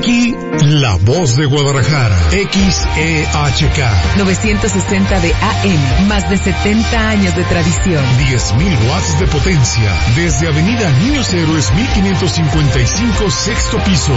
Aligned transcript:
Aquí, 0.00 0.34
la 0.62 0.96
voz 0.96 1.36
de 1.36 1.44
Guadalajara. 1.44 2.16
XEHK. 2.30 4.16
960 4.16 5.20
de 5.20 5.34
AM. 5.34 6.08
Más 6.08 6.30
de 6.30 6.38
70 6.38 7.10
años 7.10 7.36
de 7.36 7.44
tradición. 7.44 8.02
10.000 8.18 8.88
watts 8.88 9.20
de 9.20 9.26
potencia. 9.26 9.92
Desde 10.16 10.48
Avenida 10.48 10.90
Niños 11.04 11.30
Héroes 11.34 11.70
1555, 11.74 13.30
sexto 13.30 13.76
piso. 13.84 14.14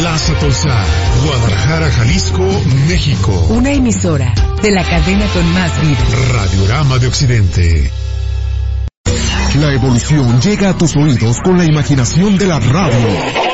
Plaza 0.00 0.34
Tolzá. 0.40 0.84
Guadalajara, 1.24 1.88
Jalisco, 1.92 2.42
México. 2.88 3.46
Una 3.50 3.70
emisora 3.70 4.34
de 4.60 4.72
la 4.72 4.82
cadena 4.82 5.26
con 5.26 5.52
más 5.52 5.70
vida. 5.82 6.00
Radiorama 6.32 6.98
de 6.98 7.06
Occidente. 7.06 7.92
La 9.60 9.72
evolución 9.72 10.40
llega 10.40 10.70
a 10.70 10.76
tus 10.76 10.96
oídos 10.96 11.36
con 11.44 11.58
la 11.58 11.64
imaginación 11.64 12.36
de 12.38 12.46
la 12.48 12.58
radio. 12.58 13.51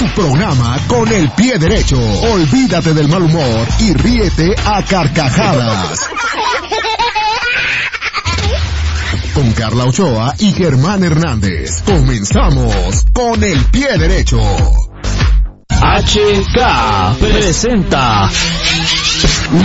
Tu 0.00 0.06
programa 0.14 0.78
con 0.86 1.12
el 1.12 1.28
pie 1.32 1.58
derecho. 1.58 2.00
Olvídate 2.32 2.94
del 2.94 3.06
mal 3.08 3.22
humor 3.22 3.68
y 3.80 3.92
ríete 3.92 4.54
a 4.64 4.82
carcajadas. 4.82 6.08
Con 9.34 9.52
Carla 9.52 9.84
Ochoa 9.84 10.34
y 10.38 10.52
Germán 10.54 11.04
Hernández. 11.04 11.82
Comenzamos 11.84 13.04
con 13.12 13.44
el 13.44 13.62
pie 13.66 13.98
derecho. 13.98 14.40
HK 15.68 17.18
presenta 17.20 18.30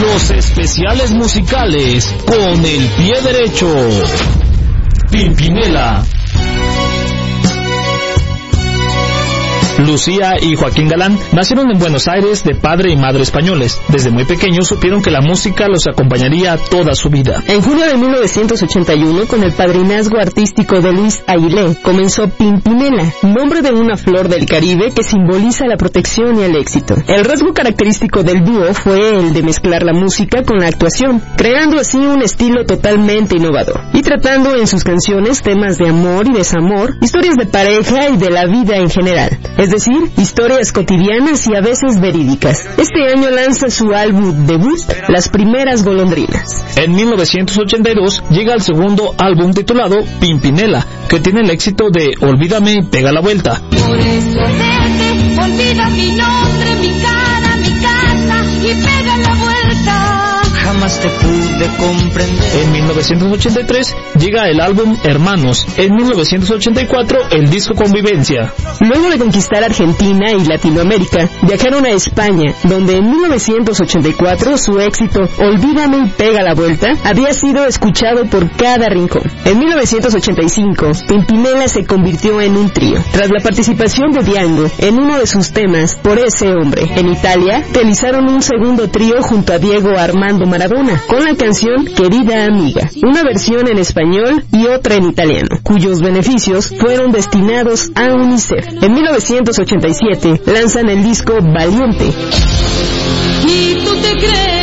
los 0.02 0.32
especiales 0.32 1.12
musicales 1.12 2.14
con 2.26 2.66
el 2.66 2.90
pie 2.98 3.22
derecho. 3.22 3.74
Pimpinela. 5.10 6.04
Lucía 9.80 10.36
y 10.42 10.56
Joaquín 10.56 10.88
Galán 10.88 11.18
nacieron 11.34 11.70
en 11.70 11.80
Buenos 11.80 12.08
Aires 12.08 12.44
de 12.44 12.56
padre 12.56 12.92
y 12.92 12.96
madre 12.96 13.24
españoles. 13.24 13.80
Desde 13.90 14.10
muy 14.10 14.24
pequeños 14.24 14.68
supieron 14.68 15.02
que 15.02 15.12
la 15.12 15.22
música 15.22 15.68
los 15.68 15.86
acompañaría 15.88 16.58
toda 16.58 16.96
su 16.96 17.10
vida. 17.10 17.44
En 17.48 17.62
julio 17.62 17.86
de 17.86 17.98
1981, 17.98 19.28
con 19.28 19.44
el 19.44 19.52
padrinazgo 19.52 20.18
artístico 20.18 20.82
de 20.82 20.94
Luis 20.94 21.22
Aguilé, 21.28 21.76
comenzó 21.82 22.30
Pimpinela, 22.30 23.12
nombre 23.22 23.62
de 23.62 23.72
una 23.72 23.98
flor 23.98 24.30
del 24.30 24.46
Caribe 24.46 24.92
que 24.92 25.04
simboliza 25.04 25.66
la 25.66 25.78
protección 25.78 26.40
y 26.40 26.44
el 26.44 26.56
éxito. 26.56 26.96
El 27.08 27.26
rasgo 27.26 27.54
característico 27.54 28.24
del 28.24 28.44
dúo 28.46 28.74
fue 28.74 29.20
el 29.20 29.34
de 29.34 29.44
mezclar 29.44 29.84
la 29.84 29.94
música 29.94 30.44
con 30.44 30.60
la 30.60 30.68
actuación, 30.68 31.22
creando 31.36 31.80
así 31.80 31.98
un 31.98 32.22
estilo 32.22 32.66
totalmente 32.66 33.38
innovador 33.38 33.82
y 33.94 34.02
tratando 34.02 34.56
en 34.56 34.68
sus 34.68 34.84
canciones 34.84 35.42
temas 35.42 35.78
de 35.78 35.90
amor 35.90 36.28
y 36.28 36.34
desamor, 36.34 36.96
historias 37.02 37.36
de 37.36 37.46
pareja 37.46 38.10
y 38.10 38.18
de 38.18 38.30
la 38.30 38.46
vida 38.46 38.78
en 38.78 38.90
general 38.90 39.38
es 39.66 39.72
decir, 39.72 40.12
historias 40.18 40.72
cotidianas 40.72 41.48
y 41.48 41.56
a 41.56 41.62
veces 41.62 42.00
verídicas. 42.00 42.68
Este 42.78 43.02
año 43.12 43.32
lanza 43.32 43.68
su 43.70 43.92
álbum 43.94 44.46
debut, 44.46 44.80
Las 45.10 45.28
primeras 45.28 45.84
golondrinas. 45.84 46.64
En 46.76 46.94
1982 46.94 48.24
llega 48.30 48.54
el 48.54 48.62
segundo 48.62 49.16
álbum 49.18 49.54
titulado 49.54 49.98
Pimpinela, 50.20 50.86
que 51.10 51.20
tiene 51.20 51.42
el 51.42 51.50
éxito 51.50 51.90
de 51.90 52.16
Olvídame 52.22 52.74
y 52.74 52.84
pega 52.84 53.12
la 53.12 53.22
vuelta. 53.22 53.60
Por 53.72 54.00
eso 54.00 54.40
vete, 54.40 55.42
olvida 55.42 55.90
mi 55.90 56.12
nombre, 56.12 56.76
mi 56.82 57.02
cara, 57.02 57.56
mi 57.58 57.82
casa 57.82 58.46
y 58.62 58.68
pega 58.68 58.70
la 58.70 58.84
vuelta. 58.84 58.95
Jamás 60.86 61.00
te 61.00 61.10
pude 61.10 61.68
comprender. 61.78 62.56
En 62.62 62.72
1983 62.72 63.96
llega 64.20 64.48
el 64.50 64.62
álbum 64.62 64.96
Hermanos. 65.04 65.66
En 65.78 65.96
1984 65.96 67.30
el 67.32 67.50
disco 67.50 67.74
Convivencia. 67.74 68.54
Luego 68.82 69.10
de 69.10 69.18
conquistar 69.18 69.64
Argentina 69.64 70.32
y 70.32 70.46
Latinoamérica, 70.46 71.28
viajaron 71.42 71.86
a 71.86 71.90
España, 71.90 72.54
donde 72.66 72.98
en 72.98 73.10
1984 73.10 74.58
su 74.60 74.80
éxito 74.80 75.22
Olvídame 75.40 76.06
y 76.06 76.10
pega 76.10 76.44
la 76.44 76.54
vuelta 76.54 76.90
había 77.04 77.34
sido 77.34 77.66
escuchado 77.66 78.26
por 78.26 78.52
cada 78.52 78.88
rincón. 78.88 79.24
En 79.44 79.58
1985, 79.58 80.92
Pimpinela 81.08 81.68
se 81.68 81.86
convirtió 81.86 82.42
en 82.42 82.58
un 82.58 82.70
trío. 82.70 83.00
Tras 83.12 83.32
la 83.32 83.40
participación 83.42 84.12
de 84.12 84.24
Diango 84.24 84.70
en 84.78 85.00
uno 85.00 85.18
de 85.18 85.26
sus 85.26 85.52
temas, 85.52 85.96
Por 85.96 86.20
ese 86.20 86.50
hombre, 86.50 86.84
en 86.96 87.08
Italia, 87.08 87.64
realizaron 87.74 88.30
un 88.30 88.44
segundo 88.44 88.90
trío 88.90 89.24
junto 89.24 89.54
a 89.54 89.58
Diego 89.58 89.98
Armando 89.98 90.46
Maradona, 90.46 90.75
con 91.08 91.24
la 91.24 91.36
canción 91.38 91.86
Querida 91.86 92.46
Amiga, 92.46 92.90
una 93.02 93.24
versión 93.24 93.68
en 93.70 93.78
español 93.78 94.44
y 94.52 94.66
otra 94.66 94.96
en 94.96 95.06
italiano, 95.06 95.58
cuyos 95.64 96.02
beneficios 96.02 96.74
fueron 96.78 97.14
destinados 97.14 97.92
a 97.96 98.14
UNICEF. 98.14 98.84
En 98.84 98.94
1987 98.94 100.42
lanzan 100.48 100.90
el 100.90 101.02
disco 101.02 101.34
Valiente. 101.42 102.12
Y 103.48 103.76
tú 103.86 103.96
te 104.02 104.12
crees 104.18 104.55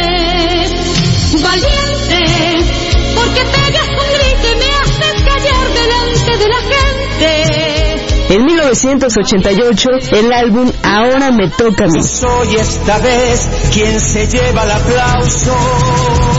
1988, 8.73 9.91
el 10.13 10.33
álbum 10.33 10.73
Ahora 10.83 11.31
me 11.31 11.49
toca 11.51 11.85
a 11.85 11.89
mí. 11.89 12.03
Soy 12.03 12.57
esta 12.57 12.99
vez 12.99 13.49
quien 13.73 14.01
se 14.01 14.27
lleva 14.27 14.65
el 14.65 14.71
aplauso. 14.71 16.32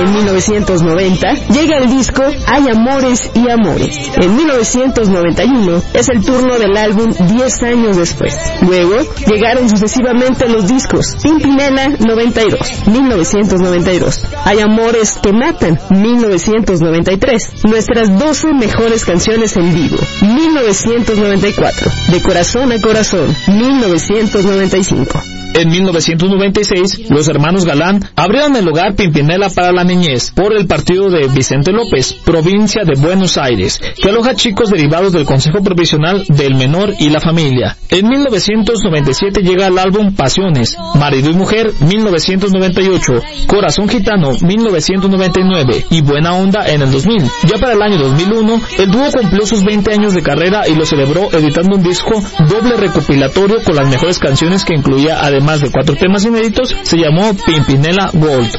En 0.00 0.14
1990 0.14 1.34
llega 1.52 1.76
el 1.76 1.90
disco 1.90 2.22
Hay 2.46 2.68
Amores 2.70 3.30
y 3.34 3.50
Amores. 3.50 4.10
En 4.16 4.34
1991 4.34 5.82
es 5.92 6.08
el 6.08 6.24
turno 6.24 6.58
del 6.58 6.74
álbum 6.74 7.06
10 7.36 7.62
años 7.64 7.98
después. 7.98 8.34
Luego 8.62 8.96
llegaron 9.26 9.68
sucesivamente 9.68 10.48
los 10.48 10.68
discos 10.68 11.16
Pimpinela 11.22 11.90
92, 11.98 12.86
1992. 12.86 14.22
Hay 14.46 14.60
Amores 14.60 15.18
que 15.22 15.34
Matan, 15.34 15.78
1993. 15.90 17.64
Nuestras 17.64 18.18
12 18.18 18.54
mejores 18.54 19.04
canciones 19.04 19.54
en 19.58 19.74
vivo, 19.74 19.98
1994. 20.22 21.90
De 22.08 22.22
Corazón 22.22 22.72
a 22.72 22.80
Corazón, 22.80 23.36
1995. 23.48 25.29
En 25.52 25.68
1996, 25.68 27.10
los 27.10 27.28
hermanos 27.28 27.64
Galán 27.64 28.00
abrieron 28.14 28.54
el 28.54 28.68
hogar 28.68 28.94
Pimpinela 28.94 29.50
para 29.50 29.72
la 29.72 29.82
niñez 29.82 30.30
por 30.30 30.56
el 30.56 30.66
partido 30.66 31.10
de 31.10 31.26
Vicente 31.26 31.72
López, 31.72 32.14
provincia 32.24 32.84
de 32.84 32.98
Buenos 32.98 33.36
Aires, 33.36 33.80
que 34.00 34.08
aloja 34.08 34.36
chicos 34.36 34.70
derivados 34.70 35.12
del 35.12 35.24
Consejo 35.24 35.62
Provisional 35.62 36.24
del 36.28 36.54
Menor 36.54 36.94
y 37.00 37.10
la 37.10 37.20
Familia. 37.20 37.76
En 37.88 38.08
1997 38.08 39.42
llega 39.42 39.66
el 39.66 39.78
álbum 39.78 40.14
Pasiones, 40.14 40.76
Marido 40.94 41.30
y 41.30 41.34
Mujer, 41.34 41.72
1998, 41.80 43.12
Corazón 43.48 43.88
Gitano, 43.88 44.30
1999 44.40 45.86
y 45.90 46.00
Buena 46.00 46.34
Onda 46.34 46.68
en 46.68 46.82
el 46.82 46.92
2000. 46.92 47.24
Ya 47.48 47.58
para 47.58 47.72
el 47.72 47.82
año 47.82 47.98
2001, 47.98 48.60
el 48.78 48.90
dúo 48.90 49.10
cumplió 49.12 49.44
sus 49.44 49.64
20 49.64 49.92
años 49.92 50.14
de 50.14 50.22
carrera 50.22 50.68
y 50.68 50.76
lo 50.76 50.86
celebró 50.86 51.28
editando 51.32 51.76
un 51.76 51.82
disco 51.82 52.22
doble 52.48 52.76
recopilatorio 52.76 53.56
con 53.64 53.74
las 53.74 53.88
mejores 53.88 54.20
canciones 54.20 54.64
que 54.64 54.74
incluía 54.74 55.18
además 55.20 55.39
más 55.40 55.60
de 55.60 55.70
cuatro 55.70 55.94
temas 55.96 56.24
inéditos, 56.24 56.74
se 56.82 56.96
llamó 56.96 57.34
Pimpinela 57.34 58.10
Gold. 58.12 58.50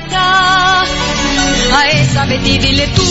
A 1.73 1.89
esa 1.91 2.25
Betty 2.25 2.57
dile 2.57 2.87
tú 2.95 3.01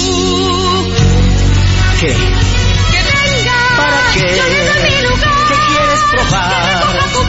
¿Qué? 2.00 2.06
que 2.08 2.12
venga. 2.12 3.58
¿Para 3.76 4.00
qué? 4.14 4.20
Yo 4.20 4.44
le 4.44 4.64
doy 4.64 4.80
mi 4.90 5.08
lugar. 5.08 5.30
¿Qué 5.48 5.54
quieres 5.66 6.00
probar? 6.10 7.19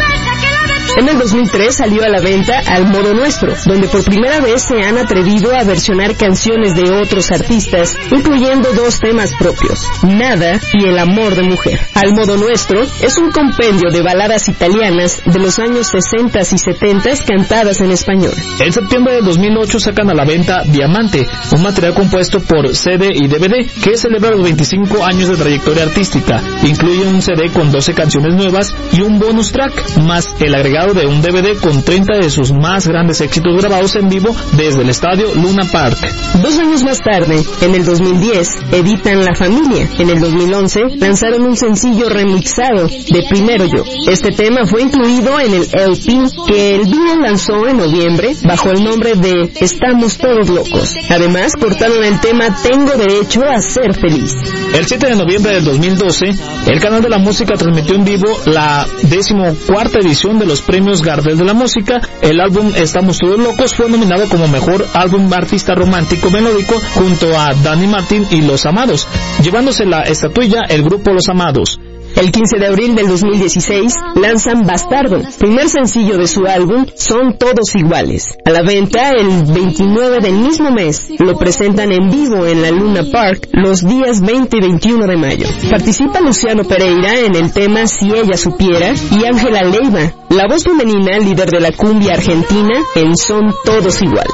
En 0.97 1.07
el 1.07 1.17
2003 1.17 1.73
salió 1.73 2.03
a 2.03 2.09
la 2.09 2.19
venta 2.19 2.59
Al 2.67 2.85
Modo 2.87 3.13
Nuestro, 3.13 3.55
donde 3.65 3.87
por 3.87 4.03
primera 4.03 4.41
vez 4.41 4.63
se 4.67 4.81
han 4.81 4.97
atrevido 4.97 5.55
a 5.55 5.63
versionar 5.63 6.15
canciones 6.17 6.75
de 6.75 6.91
otros 6.91 7.31
artistas, 7.31 7.95
incluyendo 8.11 8.73
dos 8.73 8.99
temas 8.99 9.31
propios, 9.39 9.87
Nada 10.03 10.59
y 10.73 10.87
El 10.87 10.99
Amor 10.99 11.35
de 11.35 11.43
Mujer. 11.43 11.79
Al 11.93 12.13
Modo 12.13 12.35
Nuestro 12.35 12.83
es 12.83 13.17
un 13.17 13.31
compendio 13.31 13.89
de 13.89 14.01
baladas 14.01 14.49
italianas 14.49 15.21
de 15.25 15.39
los 15.39 15.59
años 15.59 15.87
60 15.87 16.39
y 16.39 16.57
70 16.57 17.09
cantadas 17.25 17.79
en 17.79 17.91
español. 17.91 18.33
En 18.59 18.73
septiembre 18.73 19.13
de 19.15 19.21
2008 19.21 19.79
sacan 19.79 20.09
a 20.09 20.13
la 20.13 20.25
venta 20.25 20.63
Diamante, 20.65 21.25
un 21.55 21.63
material 21.63 21.93
compuesto 21.93 22.41
por 22.41 22.75
CD 22.75 23.11
y 23.13 23.27
DVD 23.27 23.65
que 23.81 23.97
celebra 23.97 24.31
los 24.31 24.43
25 24.43 25.05
años 25.05 25.29
de 25.29 25.37
trayectoria 25.37 25.83
artística. 25.83 26.43
Incluye 26.63 27.05
un 27.05 27.21
CD 27.21 27.49
con 27.49 27.71
12 27.71 27.93
canciones 27.93 28.35
nuevas 28.35 28.75
y 28.91 29.01
un 29.01 29.19
bonus 29.19 29.53
track, 29.53 29.97
más 29.97 30.27
el 30.39 30.53
agregado 30.53 30.80
acompañado 30.81 30.93
de 30.93 31.05
un 31.05 31.21
DVD 31.21 31.59
con 31.59 31.83
30 31.83 32.17
de 32.17 32.29
sus 32.29 32.51
más 32.51 32.87
grandes 32.87 33.21
éxitos 33.21 33.55
grabados 33.57 33.95
en 33.95 34.09
vivo 34.09 34.35
desde 34.53 34.81
el 34.81 34.89
estadio 34.89 35.33
Luna 35.35 35.63
Park. 35.71 35.97
Dos 36.41 36.57
años 36.57 36.83
más 36.83 36.99
tarde, 36.99 37.43
en 37.61 37.75
el 37.75 37.85
2010, 37.85 38.49
editan 38.71 39.23
La 39.23 39.35
Familia. 39.35 39.87
En 39.99 40.09
el 40.09 40.19
2011 40.19 40.79
lanzaron 40.97 41.43
un 41.43 41.55
sencillo 41.55 42.09
remixado 42.09 42.87
de 42.87 43.23
Primero 43.29 43.65
Yo. 43.65 43.83
Este 44.07 44.31
tema 44.31 44.65
fue 44.65 44.81
incluido 44.81 45.39
en 45.39 45.53
el 45.53 45.67
LP 45.71 46.45
que 46.47 46.75
el 46.75 46.89
dúo 46.89 47.15
lanzó 47.21 47.67
en 47.67 47.77
noviembre 47.77 48.35
bajo 48.43 48.71
el 48.71 48.83
nombre 48.83 49.15
de 49.15 49.51
Estamos 49.59 50.17
Todos 50.17 50.49
Locos. 50.49 50.93
Además, 51.09 51.53
cortaron 51.59 52.03
el 52.03 52.19
tema 52.19 52.55
Tengo 52.63 52.91
Derecho 52.93 53.41
a 53.43 53.61
Ser 53.61 53.93
Feliz. 53.93 54.33
El 54.73 54.85
7 54.85 55.07
de 55.07 55.15
noviembre 55.15 55.53
del 55.53 55.65
2012, 55.65 56.25
el 56.67 56.79
canal 56.79 57.01
de 57.01 57.09
la 57.09 57.19
música 57.19 57.55
transmitió 57.55 57.95
en 57.95 58.05
vivo 58.05 58.27
la 58.45 58.87
decimocuarta 59.03 59.99
edición 59.99 60.39
de 60.39 60.45
los 60.45 60.61
premios 60.71 61.03
Gardel 61.03 61.37
de 61.37 61.43
la 61.43 61.53
música. 61.53 61.99
El 62.21 62.39
álbum 62.39 62.71
Estamos 62.77 63.17
Todos 63.17 63.37
Locos 63.37 63.75
fue 63.75 63.89
nominado 63.89 64.29
como 64.29 64.47
mejor 64.47 64.85
álbum 64.93 65.29
artista 65.33 65.75
romántico 65.75 66.31
melódico 66.31 66.75
junto 66.93 67.37
a 67.37 67.53
Danny 67.61 67.87
Martin 67.87 68.25
y 68.31 68.41
Los 68.43 68.65
Amados, 68.65 69.05
llevándose 69.43 69.85
la 69.85 70.03
estatuilla 70.03 70.61
el 70.69 70.83
grupo 70.83 71.11
Los 71.11 71.27
Amados. 71.27 71.77
El 72.15 72.31
15 72.31 72.57
de 72.59 72.67
abril 72.67 72.95
del 72.95 73.07
2016 73.07 73.95
lanzan 74.15 74.61
Bastardo, 74.61 75.21
primer 75.39 75.69
sencillo 75.69 76.17
de 76.17 76.27
su 76.27 76.45
álbum 76.45 76.85
Son 76.95 77.37
Todos 77.37 77.75
Iguales. 77.75 78.37
A 78.45 78.51
la 78.51 78.61
venta 78.61 79.11
el 79.11 79.43
29 79.51 80.19
del 80.21 80.33
mismo 80.33 80.71
mes. 80.71 81.09
Lo 81.19 81.37
presentan 81.37 81.91
en 81.91 82.09
vivo 82.09 82.45
en 82.45 82.61
la 82.61 82.71
Luna 82.71 83.03
Park 83.11 83.49
los 83.53 83.85
días 83.85 84.21
20 84.21 84.57
y 84.57 84.61
21 84.61 85.07
de 85.07 85.17
mayo. 85.17 85.47
Participa 85.69 86.21
Luciano 86.21 86.63
Pereira 86.63 87.19
en 87.19 87.35
el 87.35 87.51
tema 87.51 87.87
Si 87.87 88.11
ella 88.11 88.37
supiera 88.37 88.93
y 89.11 89.25
Ángela 89.25 89.63
Leiva, 89.63 90.13
la 90.31 90.47
voz 90.47 90.63
femenina 90.63 91.19
líder 91.19 91.49
de 91.49 91.59
la 91.59 91.71
cumbia 91.73 92.13
argentina 92.13 92.79
en 92.95 93.17
Son 93.17 93.53
Todos 93.65 94.01
Iguales. 94.01 94.31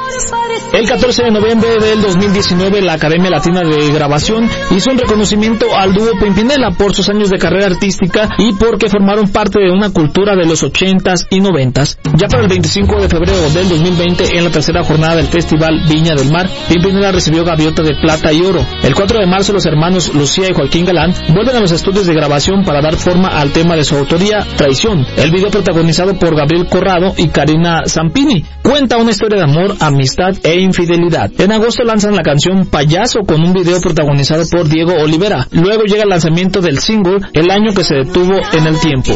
El 0.72 0.86
14 0.86 1.24
de 1.24 1.30
noviembre 1.30 1.70
del 1.80 2.02
2019 2.02 2.82
la 2.82 2.92
Academia 2.92 3.30
Latina 3.30 3.62
de 3.62 3.90
Grabación 3.90 4.48
hizo 4.70 4.90
un 4.90 4.98
reconocimiento 4.98 5.66
al 5.74 5.94
dúo 5.94 6.12
Pimpinela 6.20 6.70
por 6.70 6.94
sus 6.94 7.08
años 7.08 7.30
de 7.30 7.38
carrera 7.38 7.66
artística 7.66 8.28
y 8.38 8.52
porque 8.52 8.88
formaron 8.88 9.30
parte 9.30 9.60
de 9.60 9.70
una 9.70 9.90
cultura 9.90 10.36
de 10.36 10.46
los 10.46 10.62
80s 10.62 11.26
y 11.30 11.40
90s. 11.40 11.98
Ya 12.16 12.28
para 12.28 12.42
el 12.42 12.48
25 12.48 13.00
de 13.00 13.08
febrero 13.08 13.50
del 13.50 13.68
2020, 13.68 14.36
en 14.36 14.44
la 14.44 14.50
tercera 14.50 14.84
jornada 14.84 15.16
del 15.16 15.26
Festival 15.26 15.82
Viña 15.88 16.14
del 16.14 16.30
Mar, 16.30 16.48
Pimpinela 16.68 17.12
recibió 17.12 17.44
gaviota 17.44 17.82
de 17.82 17.94
plata 18.00 18.32
y 18.32 18.42
oro. 18.42 18.64
El 18.82 18.94
4 18.94 19.20
de 19.20 19.26
marzo 19.26 19.52
los 19.52 19.66
hermanos 19.66 20.14
Lucía 20.14 20.48
y 20.50 20.54
Joaquín 20.54 20.84
Galán 20.84 21.14
vuelven 21.32 21.56
a 21.56 21.60
los 21.60 21.72
estudios 21.72 22.06
de 22.06 22.14
grabación 22.14 22.62
para 22.62 22.82
dar 22.82 22.94
forma 22.94 23.28
al 23.28 23.52
tema 23.52 23.74
de 23.74 23.84
su 23.84 23.96
autoría, 23.96 24.46
Traición. 24.56 25.06
El 25.16 25.30
video 25.30 25.50
protagonizado 25.88 26.18
por 26.18 26.36
Gabriel 26.36 26.66
Corrado 26.68 27.14
y 27.16 27.28
Karina 27.28 27.84
Zampini 27.86 28.44
cuenta 28.62 28.98
una 28.98 29.10
historia 29.10 29.38
de 29.38 29.50
amor, 29.50 29.74
amistad 29.80 30.34
e 30.42 30.60
infidelidad. 30.60 31.30
En 31.38 31.50
agosto 31.50 31.82
lanzan 31.82 32.14
la 32.14 32.22
canción 32.22 32.66
Payaso 32.66 33.20
con 33.26 33.42
un 33.42 33.54
video 33.54 33.80
protagonizado 33.80 34.44
por 34.50 34.68
Diego 34.68 34.92
Olivera. 34.92 35.48
Luego 35.50 35.84
llega 35.84 36.02
el 36.02 36.10
lanzamiento 36.10 36.60
del 36.60 36.78
single 36.78 37.18
El 37.32 37.50
año 37.50 37.72
que 37.72 37.84
se 37.84 37.94
detuvo 37.94 38.34
en 38.52 38.66
el 38.66 38.78
tiempo. 38.80 39.12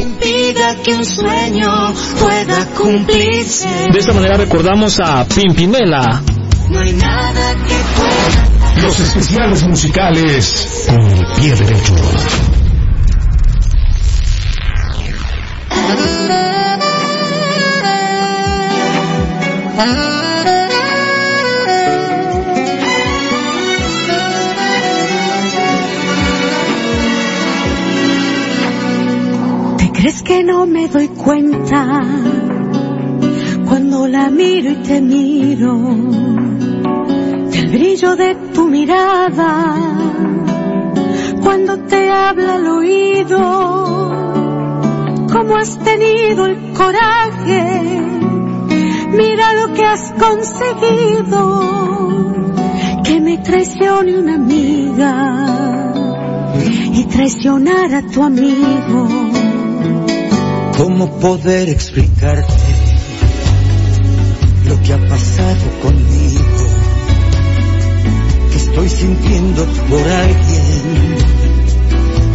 De 3.93 3.99
esta 3.99 4.13
manera 4.15 4.37
recordamos 4.39 4.99
a 5.01 5.27
Pimpinela. 5.27 6.23
Los 8.83 8.99
especiales 8.99 9.63
musicales 9.65 10.87
con 10.89 11.01
el 11.01 11.27
pie 11.37 11.55
derecho. 11.55 12.52
¿Te 29.79 29.93
crees 29.93 30.23
que 30.23 30.45
no 30.45 30.67
me 30.67 30.89
doy 30.89 31.09
cuenta 31.09 32.03
cuando 33.67 34.07
la 34.09 34.29
miro 34.29 34.71
y 34.73 34.75
te 34.75 35.01
miro? 35.01 35.75
Del 37.51 37.69
brillo 37.69 38.15
de 38.17 38.35
tu 38.55 38.69
mirada 38.69 39.75
cuando 41.43 41.79
te 41.85 42.11
habla 42.11 42.55
al 42.57 42.67
oído. 42.67 43.39
¿Cómo 45.33 45.57
has 45.57 45.79
tenido 45.79 46.45
el 46.45 46.73
coraje? 46.75 48.02
Mira 49.17 49.53
lo 49.55 49.75
que 49.75 49.85
has 49.85 50.13
conseguido. 50.19 51.41
Que 53.05 53.21
me 53.21 53.39
traicione 53.39 54.19
una 54.19 54.35
amiga 54.37 55.93
y 56.95 57.05
traicionar 57.05 57.95
a 57.95 58.03
tu 58.03 58.23
amigo. 58.23 59.09
¿Cómo 60.77 61.19
poder 61.21 61.69
explicarte 61.69 62.53
lo 64.67 64.81
que 64.83 64.93
ha 64.95 65.09
pasado 65.09 65.81
conmigo? 65.83 66.67
Que 68.51 68.57
estoy 68.57 68.89
sintiendo 68.89 69.65
por 69.89 70.09
alguien 70.09 71.43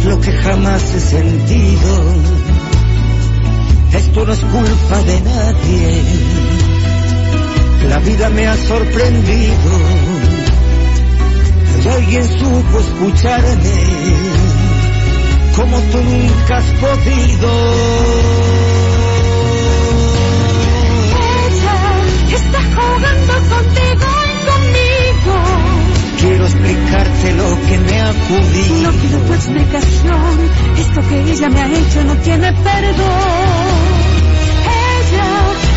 lo 0.06 0.20
que 0.20 0.32
jamás 0.32 0.94
he 0.94 1.00
sentido. 1.00 2.14
Esto 3.92 4.24
no 4.24 4.32
es 4.32 4.40
culpa 4.40 5.02
de 5.02 5.20
nadie. 5.20 6.67
La 7.88 7.98
vida 8.00 8.28
me 8.30 8.46
ha 8.46 8.56
sorprendido. 8.56 9.70
Y 11.84 11.88
alguien 11.88 12.24
supo 12.24 12.80
escucharme 12.80 14.58
como 15.56 15.76
tú 15.80 15.98
nunca 16.02 16.58
has 16.58 16.64
podido. 16.74 17.50
Ella 21.50 22.36
está 22.36 22.60
jugando 22.76 23.32
contigo 23.54 24.08
y 24.24 24.34
conmigo. 24.48 25.34
Quiero 26.20 26.44
explicarte 26.46 27.32
lo 27.34 27.48
que 27.66 27.78
me 27.78 28.00
ha 28.00 28.10
ocurrido. 28.10 28.92
No 28.92 28.98
quiero 29.00 29.18
tu 29.20 29.32
explicación. 29.34 30.50
Esto 30.76 31.00
que 31.08 31.32
ella 31.32 31.48
me 31.48 31.60
ha 31.62 31.66
hecho 31.66 32.04
no 32.04 32.16
tiene 32.18 32.52
perdón. 32.52 33.78
Ella 34.64 35.67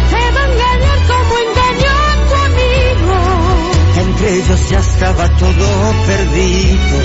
Entre 4.22 4.38
ellos 4.38 4.70
ya 4.70 4.78
estaba 4.78 5.28
todo 5.30 5.94
perdido. 6.06 6.98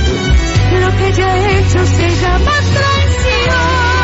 Lo 0.80 0.96
que 0.98 1.06
ella 1.08 1.32
ha 1.32 1.50
hecho 1.58 1.86
se 1.86 2.10
llama 2.20 2.52
traición. 2.74 3.96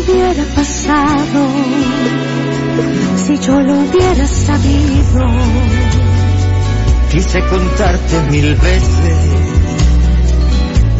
Hubiera 0.00 0.44
pasado 0.56 1.48
si 3.16 3.38
yo 3.38 3.60
lo 3.60 3.74
hubiera 3.74 4.26
sabido. 4.26 6.09
Quise 7.10 7.40
contarte 7.46 8.20
mil 8.30 8.54
veces, 8.54 9.18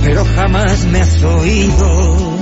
pero 0.03 0.25
jamás 0.25 0.85
me 0.87 1.01
has 1.01 1.23
oído. 1.23 2.41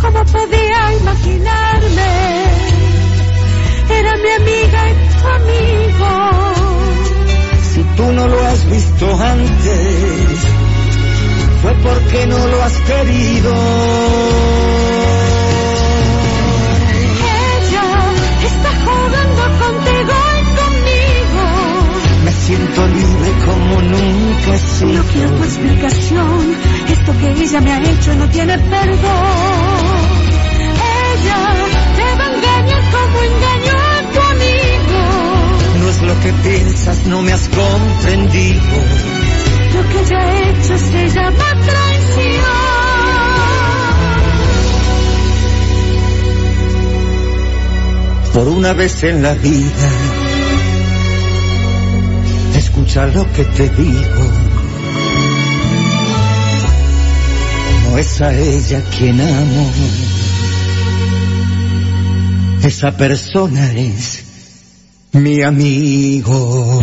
¿Cómo 0.00 0.24
podía 0.24 0.92
imaginarme? 1.00 2.46
Era 3.88 4.16
mi 4.16 4.30
amiga 4.40 4.90
y 4.90 4.94
tu 5.14 5.28
amigo. 5.38 6.10
Si 7.72 7.82
tú 7.96 8.12
no 8.12 8.26
lo 8.26 8.44
has 8.44 8.70
visto 8.70 9.06
antes, 9.22 10.38
fue 11.62 11.74
porque 11.74 12.26
no 12.26 12.46
lo 12.48 12.62
has 12.62 12.76
querido. 12.80 13.54
Siento 22.46 22.86
libre 22.86 23.32
como 23.44 23.82
nunca 23.82 24.54
he 24.54 24.58
sido. 24.58 24.92
No 24.92 25.02
quiero 25.12 25.30
tu 25.36 25.44
explicación. 25.44 26.56
Esto 26.88 27.12
que 27.18 27.42
ella 27.42 27.60
me 27.60 27.72
ha 27.72 27.90
hecho 27.90 28.14
no 28.14 28.28
tiene 28.28 28.58
perdón. 28.58 29.96
Ella 31.12 31.40
te 31.96 32.06
va 32.18 32.24
a 32.24 32.34
engañar 32.34 32.82
como 32.94 33.16
engañó 33.30 33.74
a 33.74 34.12
tu 34.12 34.20
amigo. 34.34 35.00
No 35.80 35.88
es 35.88 36.02
lo 36.02 36.20
que 36.20 36.32
piensas, 36.48 37.06
no 37.06 37.22
me 37.22 37.32
has 37.32 37.48
comprendido. 37.48 38.76
Lo 39.74 39.88
que 39.90 40.00
ella 40.00 40.18
ha 40.18 40.50
hecho 40.50 40.78
se 40.78 41.08
llama 41.08 41.48
traición. 41.66 42.76
por 48.32 48.48
una 48.48 48.74
vez 48.74 49.02
en 49.02 49.22
la 49.22 49.32
vida, 49.32 49.88
escucha 52.86 53.06
lo 53.06 53.30
que 53.32 53.44
te 53.44 53.68
digo. 53.70 54.32
No 57.84 57.98
es 57.98 58.20
a 58.20 58.34
ella 58.34 58.82
quien 58.96 59.20
amo, 59.20 59.70
esa 62.62 62.96
persona 62.96 63.72
es 63.72 64.24
mi 65.12 65.42
amigo. 65.42 66.82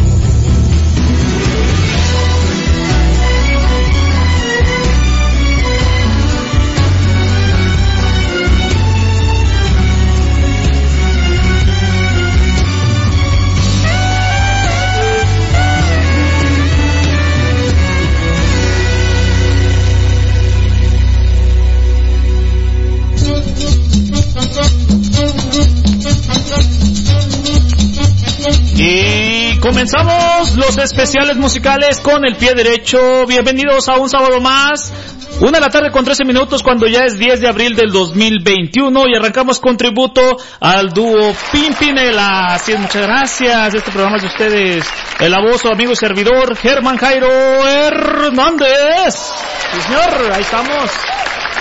Comenzamos 29.83 30.55
los 30.55 30.77
especiales 30.77 31.35
musicales 31.35 31.99
con 31.99 32.25
el 32.25 32.37
pie 32.37 32.53
derecho. 32.53 33.25
Bienvenidos 33.27 33.89
a 33.89 33.99
un 33.99 34.09
sábado 34.09 34.39
más. 34.39 34.93
Una 35.41 35.51
de 35.51 35.59
la 35.59 35.69
tarde 35.69 35.91
con 35.91 36.05
13 36.05 36.23
minutos 36.23 36.63
cuando 36.63 36.87
ya 36.87 37.01
es 37.05 37.19
10 37.19 37.41
de 37.41 37.49
abril 37.49 37.75
del 37.75 37.91
2021 37.91 39.03
y 39.09 39.15
arrancamos 39.17 39.59
con 39.59 39.75
tributo 39.75 40.37
al 40.61 40.91
dúo 40.91 41.35
Pimpinela. 41.51 42.45
Así 42.53 42.71
es, 42.71 42.79
muchas 42.79 43.01
gracias. 43.01 43.73
Este 43.73 43.91
programa 43.91 44.15
es 44.15 44.21
de 44.21 44.27
ustedes. 44.29 44.85
El 45.19 45.33
abuso 45.33 45.67
amigo 45.69 45.91
y 45.91 45.97
servidor 45.97 46.55
Germán 46.55 46.95
Jairo 46.95 47.27
Hernández. 47.27 49.15
Sí, 49.15 49.81
señor, 49.81 50.31
ahí 50.31 50.41
estamos. 50.43 50.91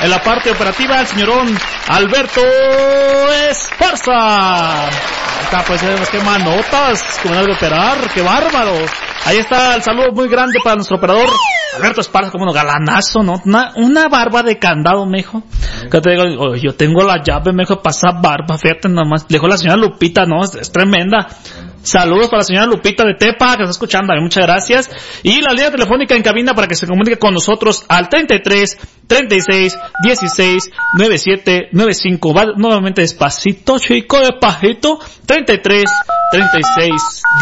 En 0.02 0.10
la 0.10 0.20
parte 0.20 0.50
operativa, 0.50 1.00
el 1.00 1.06
señorón 1.06 1.46
Alberto 1.88 2.40
Esparza. 3.48 4.88
Está, 5.44 5.62
pues, 5.64 5.80
eh, 5.84 5.94
qué 6.10 6.18
manotas, 6.20 7.20
como 7.22 7.36
de 7.36 7.52
operar, 7.52 7.98
qué 8.12 8.20
bárbaro. 8.20 8.72
Ahí 9.26 9.38
está 9.38 9.76
el 9.76 9.82
saludo 9.82 10.10
muy 10.12 10.28
grande 10.28 10.58
para 10.64 10.74
nuestro 10.74 10.96
operador, 10.96 11.28
Alberto 11.76 12.00
Esparza, 12.00 12.32
como 12.32 12.46
un 12.46 12.52
galanazo, 12.52 13.22
¿no? 13.22 13.40
Una, 13.44 13.72
una 13.76 14.08
barba 14.08 14.42
de 14.42 14.58
candado, 14.58 15.06
mejo. 15.06 15.44
Que 15.88 16.00
te 16.00 16.10
digo, 16.10 16.24
oh, 16.38 16.56
yo 16.56 16.74
tengo 16.74 17.04
la 17.04 17.22
llave, 17.22 17.52
mejo, 17.52 17.80
para 17.80 17.94
esa 17.94 18.10
barba, 18.10 18.58
fíjate 18.58 18.88
nomás. 18.88 19.26
Le 19.28 19.36
dijo 19.36 19.46
la 19.46 19.56
señora 19.56 19.76
Lupita, 19.76 20.24
¿no? 20.26 20.42
Es 20.42 20.72
tremenda. 20.72 21.28
Saludos 21.82 22.28
para 22.28 22.38
la 22.38 22.44
señora 22.44 22.66
Lupita 22.66 23.04
de 23.04 23.14
Tepa, 23.14 23.56
que 23.56 23.62
está 23.64 23.70
escuchando, 23.72 24.12
muchas 24.20 24.46
gracias. 24.46 24.90
Y 25.22 25.40
la 25.40 25.52
línea 25.52 25.70
telefónica 25.70 26.14
en 26.14 26.22
cabina 26.22 26.54
para 26.54 26.68
que 26.68 26.76
se 26.76 26.86
comunique 26.86 27.18
con 27.18 27.34
nosotros 27.34 27.84
al 27.88 28.08
33 28.08 28.78
36 29.08 29.78
16 30.04 30.70
97 30.96 31.68
95. 31.72 32.34
Va 32.34 32.46
nuevamente 32.56 33.00
despacito, 33.00 33.78
chico, 33.78 34.20
despacito. 34.20 35.00
33 35.26 35.84
36 36.30 36.92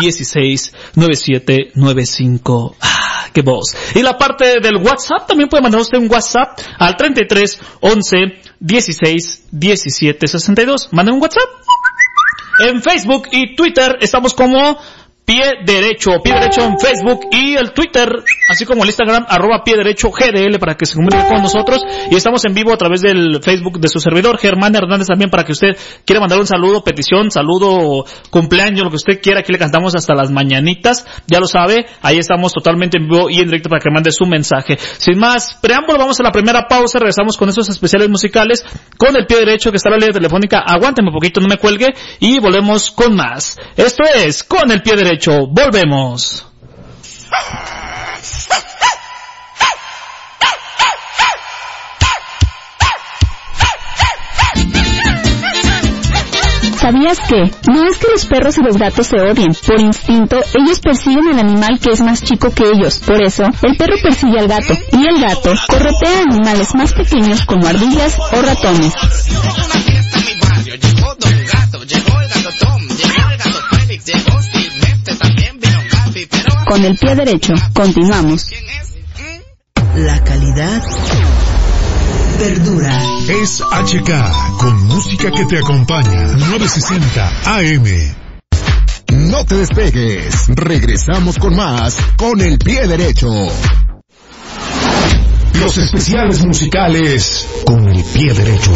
16 0.01 0.73
97 0.95 1.73
95. 1.75 2.77
Ah, 2.81 3.27
qué 3.33 3.43
voz. 3.43 3.77
Y 3.95 4.03
la 4.03 4.17
parte 4.17 4.61
del 4.61 4.77
WhatsApp, 4.77 5.27
también 5.29 5.49
puede 5.49 5.63
mandar 5.63 5.81
usted 5.81 5.99
un 5.99 6.11
WhatsApp 6.11 6.59
al 6.79 6.97
33 6.97 7.61
11 7.81 8.17
16 8.59 9.49
17 9.51 10.27
62. 10.27 10.89
Manden 10.93 11.15
un 11.15 11.23
WhatsApp. 11.23 11.49
En 12.61 12.83
Facebook 12.83 13.29
y 13.33 13.57
Twitter 13.57 13.97
estamos 14.03 14.35
como 14.35 14.79
Pie 15.31 15.63
Derecho, 15.65 16.11
Pie 16.25 16.35
Derecho 16.35 16.63
en 16.63 16.77
Facebook 16.77 17.29
y 17.31 17.55
el 17.55 17.71
Twitter, 17.71 18.09
así 18.49 18.67
como 18.67 18.83
el 18.83 18.89
Instagram, 18.89 19.27
arroba 19.29 19.63
Pie 19.63 19.77
Derecho 19.77 20.11
GDL 20.11 20.59
para 20.59 20.75
que 20.75 20.87
se 20.87 20.97
comunique 20.97 21.23
con 21.29 21.41
nosotros. 21.41 21.85
Y 22.11 22.17
estamos 22.17 22.45
en 22.47 22.53
vivo 22.53 22.73
a 22.73 22.77
través 22.77 23.01
del 23.01 23.41
Facebook 23.41 23.79
de 23.79 23.87
su 23.87 24.01
servidor, 24.01 24.41
Germán 24.41 24.75
Hernández 24.75 25.07
también, 25.07 25.31
para 25.31 25.45
que 25.45 25.53
usted 25.53 25.77
quiera 26.05 26.19
mandar 26.19 26.41
un 26.41 26.49
saludo, 26.49 26.83
petición, 26.83 27.31
saludo, 27.31 28.05
cumpleaños, 28.31 28.83
lo 28.83 28.91
que 28.91 28.97
usted 28.97 29.21
quiera. 29.23 29.39
Aquí 29.39 29.53
le 29.53 29.61
cantamos 29.61 29.95
hasta 29.95 30.17
las 30.17 30.33
mañanitas, 30.33 31.07
ya 31.29 31.39
lo 31.39 31.47
sabe. 31.47 31.87
Ahí 32.03 32.19
estamos 32.19 32.53
totalmente 32.53 32.99
en 32.99 33.09
vivo 33.09 33.31
y 33.31 33.39
en 33.39 33.47
directo 33.47 33.69
para 33.69 33.81
que 33.81 33.91
mande 33.93 34.11
su 34.11 34.27
mensaje. 34.27 34.79
Sin 34.79 35.17
más 35.17 35.61
preámbulo, 35.63 35.97
vamos 35.97 36.19
a 36.19 36.25
la 36.25 36.33
primera 36.33 36.67
pausa, 36.67 36.99
regresamos 36.99 37.37
con 37.37 37.49
esos 37.49 37.69
especiales 37.69 38.09
musicales 38.09 38.65
con 38.97 39.17
el 39.17 39.27
Pie 39.27 39.39
Derecho 39.39 39.71
que 39.71 39.77
está 39.77 39.91
la 39.91 39.97
línea 39.97 40.13
telefónica. 40.13 40.59
Aguánteme 40.67 41.11
un 41.11 41.15
poquito, 41.15 41.41
no 41.41 41.47
me 41.47 41.57
cuelgue 41.57 41.87
y 42.19 42.41
volvemos 42.41 42.91
con 42.91 43.15
más. 43.15 43.57
Esto 43.77 44.03
es 44.13 44.43
Con 44.43 44.73
el 44.73 44.83
Pie 44.83 44.97
Derecho. 44.97 45.20
Volvemos. 45.27 46.47
¿Sabías 56.81 57.19
que? 57.21 57.43
No 57.71 57.87
es 57.87 57.99
que 57.99 58.07
los 58.11 58.25
perros 58.25 58.57
y 58.57 58.63
los 58.63 58.79
gatos 58.79 59.07
se 59.09 59.17
odien. 59.17 59.55
Por 59.67 59.79
instinto, 59.79 60.39
ellos 60.59 60.81
persiguen 60.81 61.29
al 61.29 61.39
animal 61.39 61.79
que 61.79 61.91
es 61.91 62.01
más 62.01 62.23
chico 62.23 62.51
que 62.55 62.65
ellos. 62.65 62.99
Por 63.01 63.23
eso, 63.23 63.45
el 63.63 63.77
perro 63.77 63.97
persigue 64.03 64.41
al 64.41 64.49
gato. 64.49 64.73
Y 64.93 65.07
el 65.07 65.21
gato 65.21 65.53
corretea 65.69 66.19
a 66.19 66.23
animales 66.23 66.75
más 66.75 66.95
pequeños 66.95 67.45
como 67.45 67.67
ardillas 67.67 68.19
o 68.33 68.43
ratones. 68.43 68.95
Con 76.71 76.85
el 76.85 76.97
pie 76.97 77.17
derecho, 77.17 77.53
continuamos. 77.75 78.47
La 79.97 80.23
calidad 80.23 80.81
perdura. 82.39 82.97
Es 83.29 83.61
HK, 83.61 84.57
con 84.57 84.87
música 84.87 85.33
que 85.33 85.47
te 85.47 85.59
acompaña. 85.59 86.29
960 86.37 87.33
AM. 87.57 87.85
No 89.15 89.45
te 89.47 89.57
despegues. 89.57 90.47
Regresamos 90.47 91.39
con 91.39 91.57
más 91.57 91.97
con 92.17 92.41
el 92.41 92.57
pie 92.59 92.87
derecho. 92.87 93.33
Los 95.55 95.77
especiales 95.77 96.45
musicales 96.45 97.49
con 97.65 97.89
el 97.89 98.05
pie 98.05 98.33
derecho. 98.33 98.73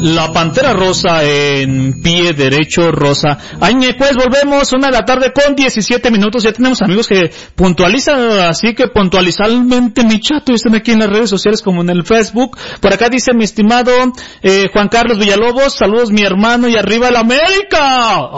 La 0.00 0.32
Pantera 0.32 0.74
Rosa 0.74 1.24
en 1.24 2.00
pie 2.00 2.32
derecho 2.32 2.92
rosa. 2.92 3.36
Añe, 3.60 3.94
pues 3.94 4.14
volvemos 4.14 4.72
una 4.72 4.86
de 4.86 4.92
la 4.92 5.04
tarde 5.04 5.32
con 5.32 5.56
17 5.56 6.10
minutos. 6.12 6.44
Ya 6.44 6.52
tenemos 6.52 6.80
amigos 6.82 7.08
que 7.08 7.32
puntualizan, 7.56 8.30
así 8.42 8.74
que 8.74 8.86
puntualizalmente 8.88 10.04
mi 10.04 10.20
chato, 10.20 10.52
están 10.52 10.76
aquí 10.76 10.92
en 10.92 11.00
las 11.00 11.10
redes 11.10 11.30
sociales 11.30 11.62
como 11.62 11.82
en 11.82 11.90
el 11.90 12.04
Facebook. 12.04 12.56
Por 12.80 12.92
acá 12.92 13.08
dice 13.08 13.34
mi 13.34 13.42
estimado 13.42 13.90
eh, 14.40 14.66
Juan 14.72 14.88
Carlos 14.88 15.18
Villalobos, 15.18 15.74
saludos 15.74 16.12
mi 16.12 16.22
hermano 16.22 16.68
y 16.68 16.76
arriba 16.76 17.08
el 17.08 17.16
América. 17.16 18.28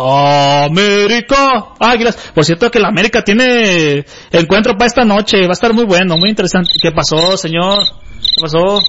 América. 0.65 1.75
Águilas. 1.79 2.17
Por 2.35 2.47
cierto 2.47 2.71
que 2.71 2.81
la 2.81 2.89
América 2.89 3.23
tiene 3.23 4.07
encuentro 4.33 4.79
para 4.79 4.87
esta 4.87 5.05
noche. 5.05 5.43
Va 5.43 5.51
a 5.51 5.53
estar 5.53 5.75
muy 5.75 5.85
bueno, 5.85 6.17
muy 6.17 6.31
interesante. 6.31 6.71
¿Qué 6.81 6.91
pasó, 6.91 7.37
señor? 7.37 7.81
¿Qué 8.23 8.41
pasó? 8.41 8.81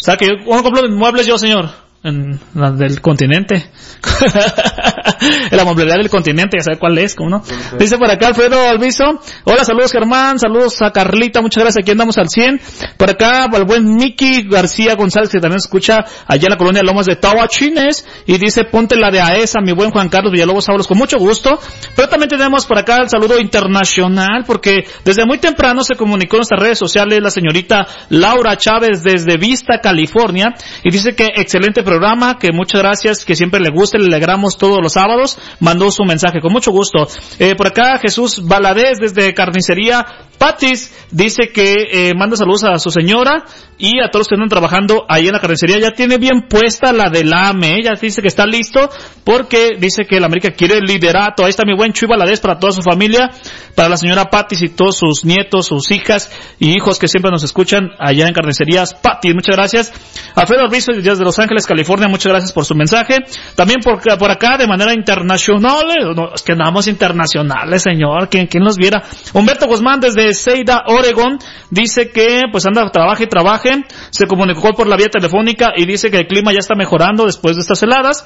O 0.00 0.04
sea 0.04 0.16
que 0.16 0.26
yo, 0.26 0.44
¿cómo 0.44 0.62
compro 0.62 0.88
muebles 0.90 1.26
yo, 1.26 1.38
señor? 1.38 1.83
En 2.04 2.38
la 2.54 2.70
del 2.70 3.00
continente. 3.00 3.70
la 5.50 5.64
movilidad 5.64 5.96
del 5.96 6.10
continente, 6.10 6.58
ya 6.58 6.64
sabe 6.64 6.78
cuál 6.78 6.98
es, 6.98 7.14
¿cómo 7.14 7.30
no? 7.30 7.42
Dice 7.78 7.96
por 7.96 8.10
acá 8.10 8.28
Alfredo 8.28 8.68
Alviso. 8.68 9.04
Hola, 9.44 9.64
saludos 9.64 9.90
Germán, 9.90 10.38
saludos 10.38 10.82
a 10.82 10.90
Carlita, 10.90 11.40
muchas 11.40 11.62
gracias, 11.62 11.82
aquí 11.82 11.92
andamos 11.92 12.18
al 12.18 12.28
100. 12.28 12.60
Por 12.98 13.08
acá, 13.08 13.48
el 13.50 13.64
buen 13.64 13.94
Miki 13.94 14.42
García 14.46 14.96
González, 14.96 15.30
que 15.30 15.40
también 15.40 15.58
escucha 15.58 16.04
allá 16.26 16.44
en 16.44 16.50
la 16.50 16.58
colonia 16.58 16.82
Lomas 16.84 17.06
de 17.06 17.16
Tahuachines, 17.16 18.06
y 18.26 18.36
dice, 18.36 18.64
ponte 18.64 18.96
la 18.96 19.10
de 19.10 19.20
AESA, 19.20 19.60
mi 19.62 19.72
buen 19.72 19.90
Juan 19.90 20.10
Carlos 20.10 20.30
Villalobos 20.30 20.66
Sábalos, 20.66 20.86
con 20.86 20.98
mucho 20.98 21.16
gusto. 21.18 21.58
Pero 21.96 22.08
también 22.08 22.28
tenemos 22.28 22.66
por 22.66 22.78
acá 22.78 22.98
el 23.00 23.08
saludo 23.08 23.38
internacional, 23.38 24.44
porque 24.46 24.84
desde 25.06 25.24
muy 25.24 25.38
temprano 25.38 25.82
se 25.82 25.94
comunicó 25.94 26.36
en 26.36 26.40
nuestras 26.40 26.60
redes 26.60 26.78
sociales 26.78 27.22
la 27.22 27.30
señorita 27.30 27.86
Laura 28.10 28.58
Chávez 28.58 29.02
desde 29.02 29.38
Vista, 29.38 29.80
California, 29.82 30.52
y 30.82 30.90
dice 30.90 31.14
que 31.14 31.28
excelente 31.36 31.82
programa, 31.82 31.93
que 32.38 32.52
muchas 32.52 32.82
gracias, 32.82 33.24
que 33.24 33.34
siempre 33.34 33.60
le 33.60 33.70
guste, 33.70 33.98
le 33.98 34.06
alegramos 34.06 34.56
todos 34.56 34.78
los 34.82 34.92
sábados, 34.92 35.38
mandó 35.60 35.90
su 35.90 36.04
mensaje, 36.04 36.40
con 36.40 36.52
mucho 36.52 36.70
gusto. 36.70 37.06
Eh, 37.38 37.54
por 37.54 37.68
acá 37.68 37.98
Jesús 37.98 38.46
Baladés 38.46 38.98
desde 39.00 39.34
Carnicería 39.34 40.04
Patis 40.38 40.92
dice 41.10 41.48
que 41.52 41.86
eh, 41.90 42.12
manda 42.14 42.36
saludos 42.36 42.64
a 42.64 42.78
su 42.78 42.90
señora 42.90 43.44
y 43.78 44.00
a 44.00 44.10
todos 44.10 44.20
los 44.20 44.28
que 44.28 44.34
andan 44.34 44.48
trabajando 44.48 45.04
ahí 45.08 45.26
en 45.26 45.32
la 45.32 45.40
carnicería. 45.40 45.78
Ya 45.78 45.92
tiene 45.92 46.18
bien 46.18 46.48
puesta 46.48 46.92
la 46.92 47.10
del 47.10 47.32
AME, 47.32 47.76
ella 47.76 47.92
dice 48.00 48.20
que 48.20 48.28
está 48.28 48.46
listo 48.46 48.90
porque 49.24 49.76
dice 49.78 50.04
que 50.04 50.20
la 50.20 50.26
América 50.26 50.50
quiere 50.50 50.80
liderato. 50.80 51.44
Ahí 51.44 51.50
está 51.50 51.64
mi 51.64 51.74
buen 51.74 51.92
Chuy 51.92 52.08
Baladés 52.08 52.40
para 52.40 52.58
toda 52.58 52.72
su 52.72 52.82
familia, 52.82 53.30
para 53.74 53.88
la 53.88 53.96
señora 53.96 54.26
Patis 54.26 54.62
y 54.62 54.68
todos 54.68 54.98
sus 54.98 55.24
nietos, 55.24 55.66
sus 55.66 55.90
hijas 55.90 56.30
y 56.58 56.76
hijos 56.76 56.98
que 56.98 57.08
siempre 57.08 57.30
nos 57.30 57.42
escuchan 57.42 57.90
allá 57.98 58.26
en 58.26 58.34
carnicerías 58.34 58.94
Patis. 58.94 59.34
Muchas 59.34 59.56
gracias. 59.56 59.92
Alfredo 60.34 60.64
Arbizo 60.64 60.92
desde 60.92 61.24
Los 61.24 61.38
Ángeles, 61.38 61.66
California, 61.66 61.83
muchas 62.08 62.30
gracias 62.30 62.52
por 62.52 62.64
su 62.64 62.74
mensaje. 62.74 63.18
También 63.54 63.80
por, 63.80 64.00
por 64.18 64.30
acá 64.30 64.56
de 64.58 64.66
manera 64.66 64.92
internacional, 64.92 65.84
eh, 65.90 66.14
no, 66.14 66.34
es 66.34 66.42
que 66.42 66.52
andamos 66.52 66.88
internacionales, 66.88 67.82
señor, 67.82 68.28
quien, 68.28 68.46
quien 68.46 68.64
los 68.64 68.76
viera. 68.76 69.02
Humberto 69.32 69.66
Guzmán 69.66 70.00
desde 70.00 70.32
Seida, 70.34 70.84
Oregon, 70.86 71.38
dice 71.70 72.10
que 72.10 72.42
pues 72.50 72.66
anda, 72.66 72.90
trabaja 72.90 73.22
y 73.22 73.26
trabaje, 73.26 73.84
se 74.10 74.26
comunicó 74.26 74.70
por 74.70 74.86
la 74.86 74.96
vía 74.96 75.08
telefónica 75.08 75.72
y 75.76 75.86
dice 75.86 76.10
que 76.10 76.18
el 76.18 76.26
clima 76.26 76.52
ya 76.52 76.58
está 76.58 76.74
mejorando 76.74 77.24
después 77.24 77.56
de 77.56 77.62
estas 77.62 77.82
heladas 77.82 78.24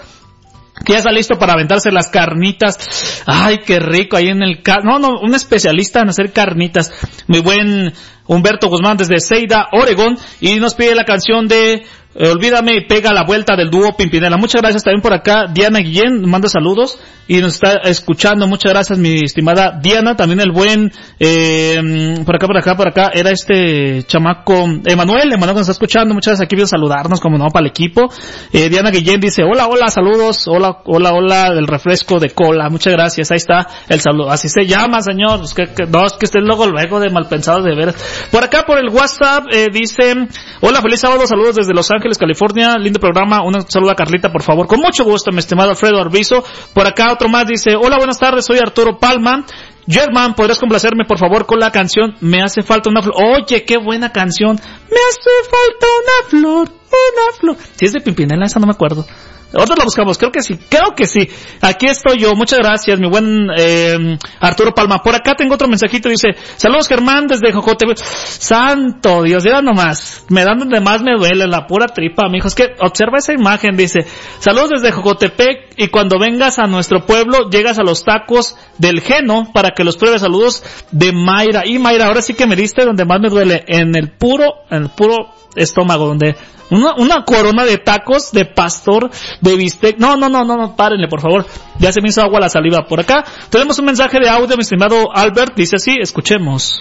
que 0.85 0.93
ya 0.93 0.99
está 0.99 1.11
listo 1.11 1.37
para 1.39 1.55
aventarse 1.55 1.91
las 1.91 2.09
carnitas. 2.09 3.25
Ay, 3.27 3.59
qué 3.67 3.81
rico 3.81 4.17
ahí 4.17 4.29
en 4.29 4.43
el... 4.43 4.63
No, 4.85 4.99
no, 4.99 5.21
un 5.21 5.35
especialista 5.35 6.01
en 6.01 6.11
hacer 6.11 6.33
carnitas. 6.33 6.93
Muy 7.27 7.41
buen 7.41 7.93
Humberto 8.27 8.69
Guzmán 8.69 8.97
desde 8.97 9.21
Seida, 9.21 9.69
Oregon, 9.73 10.17
y 10.41 10.57
nos 10.61 10.75
pide 10.75 10.95
la 10.95 11.05
canción 11.05 11.49
de 11.49 11.85
Olvídame 12.15 12.75
y 12.75 12.87
pega 12.87 13.13
la 13.13 13.25
vuelta 13.25 13.55
del 13.55 13.71
dúo 13.71 13.97
Pimpinela. 13.97 14.37
Muchas 14.37 14.63
gracias 14.63 14.83
también 14.83 15.03
por 15.03 15.13
acá. 15.13 15.47
Diana 15.53 15.81
Guillén 15.81 16.29
manda 16.29 16.49
saludos 16.49 16.99
y 17.29 17.39
nos 17.41 17.55
está 17.55 17.75
escuchando. 17.85 18.49
Muchas 18.49 18.73
gracias, 18.73 18.99
mi 18.99 19.21
estimada 19.23 19.79
Diana. 19.81 20.17
También 20.17 20.41
el 20.41 20.51
buen, 20.51 20.91
eh, 21.21 22.15
por 22.25 22.35
acá, 22.35 22.47
por 22.47 22.57
acá, 22.57 22.77
por 22.77 22.89
acá, 22.89 23.11
era 23.13 23.31
este 23.31 24.03
chamaco, 24.05 24.55
Emanuel. 24.87 25.31
Emanuel 25.33 25.57
nos 25.57 25.61
está 25.61 25.73
escuchando. 25.73 26.15
Muchas 26.15 26.33
gracias 26.33 26.47
aquí 26.47 26.57
viene 26.57 26.65
a 26.65 26.69
saludarnos, 26.69 27.21
como 27.21 27.37
no, 27.37 27.49
para 27.49 27.67
el 27.67 27.71
equipo. 27.71 28.11
Eh, 28.53 28.71
Diana 28.71 28.91
Guillén 28.91 29.21
dice, 29.21 29.43
hola, 29.45 29.67
hola, 29.67 29.91
saludos. 29.91 30.49
Hola, 30.49 30.79
hola, 30.87 31.13
hola, 31.13 31.55
del 31.55 31.67
refresco 31.67 32.19
de 32.19 32.31
cola. 32.31 32.71
Muchas 32.71 32.95
gracias. 32.95 33.31
Ahí 33.31 33.37
está 33.37 33.69
el 33.89 34.01
saludo. 34.01 34.31
Así 34.31 34.49
se 34.49 34.67
llama, 34.67 35.03
señor. 35.03 35.41
Que, 35.55 35.67
que, 35.75 35.85
no, 35.85 36.07
es 36.07 36.15
que 36.15 36.25
esté 36.25 36.41
luego, 36.41 36.67
luego 36.67 36.99
de 36.99 37.11
mal 37.11 37.29
pensado 37.29 37.63
de 37.63 37.77
veras. 37.77 37.97
Por 38.33 38.43
acá, 38.43 38.65
por 38.67 38.79
el 38.79 38.89
WhatsApp, 38.89 39.45
eh, 39.53 39.67
dice, 39.71 40.15
hola, 40.63 40.81
feliz 40.81 41.01
sábado, 41.01 41.27
saludos 41.27 41.57
desde 41.57 41.75
Los 41.75 41.91
Ángeles, 41.91 41.98
California. 42.19 42.77
Lindo 42.79 43.01
programa. 43.01 43.43
Un 43.45 43.69
saludo 43.69 43.91
a 43.91 43.95
Carlita, 43.95 44.31
por 44.31 44.43
favor. 44.43 44.67
Con 44.67 44.81
mucho 44.81 45.05
gusto, 45.05 45.33
mi 45.33 45.39
estimado 45.39 45.71
Alfredo 45.71 46.01
Arbizo. 46.01 46.45
Por 46.73 46.87
acá, 46.87 47.13
otro 47.13 47.29
más 47.29 47.47
dice, 47.47 47.77
hola, 47.77 47.97
buenas 47.97 48.19
tardes, 48.19 48.45
soy 48.45 48.59
Arturo 48.59 48.99
Palma. 48.99 49.45
German, 49.87 50.35
¿podrías 50.35 50.59
complacerme 50.59 51.07
por 51.07 51.19
favor 51.19 51.47
con 51.47 51.59
la 51.59 51.73
canción 51.73 52.15
Me 52.21 52.43
hace 52.43 52.61
falta 52.61 52.91
una 52.91 53.01
flor? 53.01 53.15
Oye, 53.17 53.65
qué 53.65 53.79
buena 53.79 54.13
canción. 54.13 54.57
Me 54.57 55.01
hace 55.09 55.31
falta 55.51 55.87
una 55.87 56.29
flor, 56.29 56.69
una 56.69 57.39
flor. 57.39 57.57
Si 57.77 57.87
es 57.87 57.93
de 57.95 58.01
Pimpinela, 58.01 58.45
esa 58.45 58.61
no 58.61 58.67
me 58.67 58.73
acuerdo. 58.73 59.07
Otra 59.55 59.77
la 59.77 59.85
buscamos, 59.85 60.19
creo 60.19 60.31
que 60.31 60.43
sí, 60.43 60.59
creo 60.69 60.95
que 60.95 61.07
sí. 61.07 61.27
Aquí 61.63 61.87
estoy 61.87 62.19
yo, 62.19 62.35
muchas 62.35 62.59
gracias, 62.59 63.01
mi 63.01 63.09
buen 63.09 63.49
eh, 63.57 64.19
Arturo 64.41 64.75
Palma. 64.75 65.03
Por 65.03 65.15
acá 65.15 65.35
tengo 65.35 65.55
otro 65.55 65.69
mensajito, 65.69 66.11
dice, 66.11 66.37
saludos 66.57 66.87
Germán 66.87 67.27
desde 67.27 67.51
Jojote. 67.53 67.87
Santo 67.97 69.23
Dios, 69.23 69.45
ya 69.45 69.63
nomás, 69.63 70.27
me 70.29 70.45
dan 70.45 70.59
donde 70.59 70.81
más 70.81 71.03
me 71.03 71.13
duele, 71.17 71.47
la 71.47 71.67
pura 71.67 71.87
tripa, 71.87 72.29
mijo. 72.29 72.49
Es 72.49 72.55
que 72.55 72.75
observa 72.81 73.19
esa 73.19 73.33
imagen, 73.33 73.75
dice, 73.75 74.01
saludos 74.39 74.83
desde 74.83 74.93
Jocotepec 74.93 75.75
y 75.79 75.89
cuando 75.89 76.19
vengas 76.19 76.59
a 76.59 76.67
nuestro 76.67 77.07
pueblo, 77.07 77.49
llegas 77.49 77.79
a 77.79 77.83
los 77.83 78.05
tacos 78.05 78.55
del 78.77 79.01
Geno 79.01 79.51
para 79.55 79.71
que 79.71 79.83
los 79.83 79.97
pruebes. 79.97 80.21
Saludos 80.21 80.63
de 80.91 81.13
Mayra. 81.13 81.63
Y 81.65 81.79
Mayra, 81.79 82.07
ahora 82.07 82.21
sí 82.21 82.35
que 82.35 82.47
me 82.47 82.57
diste 82.57 82.85
donde 82.85 83.07
más 83.07 83.21
me 83.21 83.31
duele, 83.31 83.65
en 83.67 83.97
el 83.97 84.11
puro, 84.11 84.57
en 84.71 84.83
el 84.85 84.91
puro 84.91 85.33
estómago, 85.57 86.07
donde 86.07 86.37
una, 86.71 86.95
una 86.95 87.25
corona 87.25 87.65
de 87.65 87.79
tacos 87.79 88.33
de 88.33 88.45
pastor, 88.45 89.11
de 89.41 89.57
bistec. 89.57 89.99
No, 89.99 90.17
no, 90.17 90.29
no, 90.29 90.45
no, 90.45 90.57
no, 90.57 90.77
párenle, 90.77 91.09
por 91.09 91.21
favor. 91.21 91.47
Ya 91.79 91.93
se 91.93 92.01
me 92.01 92.09
hizo 92.09 92.23
agua 92.23 92.41
la 92.41 92.49
saliva 92.49 92.87
por 92.89 93.01
acá. 93.01 93.25
Tenemos 93.51 93.79
un 93.79 93.87
mensaje 93.87 94.19
de 94.21 94.29
audio, 94.29 94.57
mi 94.57 94.63
estimado 94.63 95.11
Albert. 95.13 95.55
Dice 95.55 95.77
así, 95.77 95.97
escuchemos. 96.01 96.81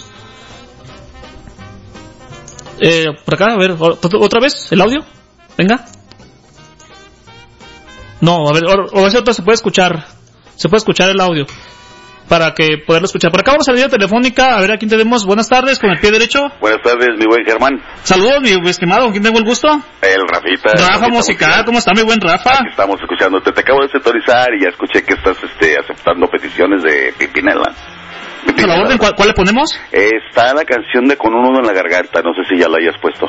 Eh, 2.79 3.05
por 3.25 3.35
acá, 3.35 3.53
a 3.53 3.57
ver, 3.57 3.75
otra 3.79 4.39
vez, 4.39 4.71
el 4.71 4.81
audio. 4.81 5.03
Venga. 5.57 5.85
No, 8.21 8.47
a 8.47 8.53
ver, 8.53 8.63
o, 8.65 9.05
o 9.05 9.09
se 9.09 9.21
puede 9.21 9.55
escuchar. 9.55 10.05
Se 10.55 10.69
puede 10.69 10.79
escuchar 10.79 11.09
el 11.09 11.21
audio 11.21 11.45
para 12.27 12.53
que 12.53 12.77
poderlo 12.85 13.05
escuchar. 13.05 13.31
Por 13.31 13.41
acá 13.41 13.51
vamos 13.51 13.67
a 13.67 13.71
la 13.71 13.75
línea 13.75 13.89
telefónica, 13.89 14.55
a 14.57 14.61
ver 14.61 14.71
a 14.71 14.77
quién 14.77 14.89
tenemos. 14.89 15.25
Buenas 15.25 15.49
tardes, 15.49 15.79
con 15.79 15.89
el 15.89 15.99
pie 15.99 16.11
derecho. 16.11 16.39
Buenas 16.59 16.81
tardes, 16.83 17.09
mi 17.17 17.25
buen 17.25 17.45
Germán. 17.45 17.81
Saludos, 18.03 18.41
mi 18.41 18.69
estimado, 18.69 19.03
¿con 19.03 19.11
quién 19.11 19.23
tengo 19.23 19.37
el 19.39 19.45
gusto? 19.45 19.67
El 20.01 20.21
Rafita. 20.27 20.73
Rafa 20.73 20.99
Rafita 20.99 21.07
Musical, 21.09 21.65
¿cómo 21.65 21.79
está 21.79 21.93
mi 21.95 22.03
buen 22.03 22.19
Rafa? 22.19 22.53
Aquí 22.53 22.69
estamos 22.69 22.99
escuchándote. 23.01 23.51
Te 23.51 23.61
acabo 23.61 23.81
de 23.81 23.89
sectorizar 23.89 24.47
y 24.53 24.63
ya 24.63 24.69
escuché 24.69 25.03
que 25.03 25.13
estás 25.13 25.37
este, 25.43 25.75
aceptando 25.79 26.27
peticiones 26.27 26.83
de 26.83 27.13
Pimpinela. 27.17 27.73
¿A 28.47 28.67
la 28.67 28.81
orden, 28.81 28.97
¿cuál, 28.97 29.13
¿cuál, 29.15 29.27
le 29.29 29.33
ponemos? 29.33 29.77
Está 29.91 30.53
la 30.53 30.63
canción 30.63 31.05
de 31.05 31.17
Con 31.17 31.33
un 31.33 31.41
nudo 31.43 31.59
en 31.59 31.67
la 31.67 31.73
garganta, 31.73 32.21
no 32.21 32.33
sé 32.33 32.41
si 32.49 32.59
ya 32.59 32.67
la 32.69 32.77
hayas 32.77 32.99
puesto. 33.01 33.27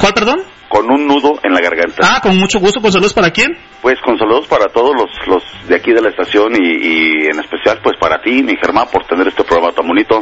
¿Cuál, 0.00 0.14
perdón? 0.14 0.42
Con 0.68 0.90
un 0.90 1.06
nudo 1.06 1.40
en 1.42 1.52
la 1.52 1.60
garganta. 1.60 1.98
Ah, 2.02 2.20
con 2.22 2.38
mucho 2.38 2.60
gusto, 2.60 2.80
con 2.80 2.92
saludos 2.92 3.12
para 3.12 3.30
quién? 3.30 3.56
Pues 3.82 3.96
con 4.04 4.18
saludos 4.18 4.46
para 4.46 4.66
todos 4.66 4.92
los, 4.94 5.10
los 5.26 5.68
de 5.68 5.76
aquí 5.76 5.92
de 5.92 6.02
la 6.02 6.10
estación 6.10 6.52
y, 6.54 6.68
y 6.68 7.26
en 7.26 7.40
especial 7.40 7.80
pues 7.82 7.96
para 7.98 8.20
ti, 8.20 8.42
mi 8.42 8.54
Germán, 8.56 8.88
por 8.92 9.06
tener 9.06 9.28
este 9.28 9.42
programa 9.44 9.72
tan 9.72 9.86
bonito. 9.86 10.20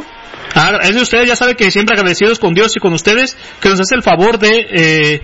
Ah, 0.55 0.79
es 0.81 0.95
de 0.95 1.01
ustedes, 1.01 1.27
ya 1.27 1.35
sabe 1.35 1.55
que 1.55 1.69
siempre 1.69 1.95
agradecidos 1.95 2.39
con 2.39 2.53
Dios 2.53 2.75
y 2.75 2.79
con 2.79 2.93
ustedes, 2.93 3.37
que 3.61 3.69
nos 3.69 3.81
hace 3.81 3.95
el 3.95 4.03
favor 4.03 4.39
de, 4.39 4.65
eh, 4.69 5.21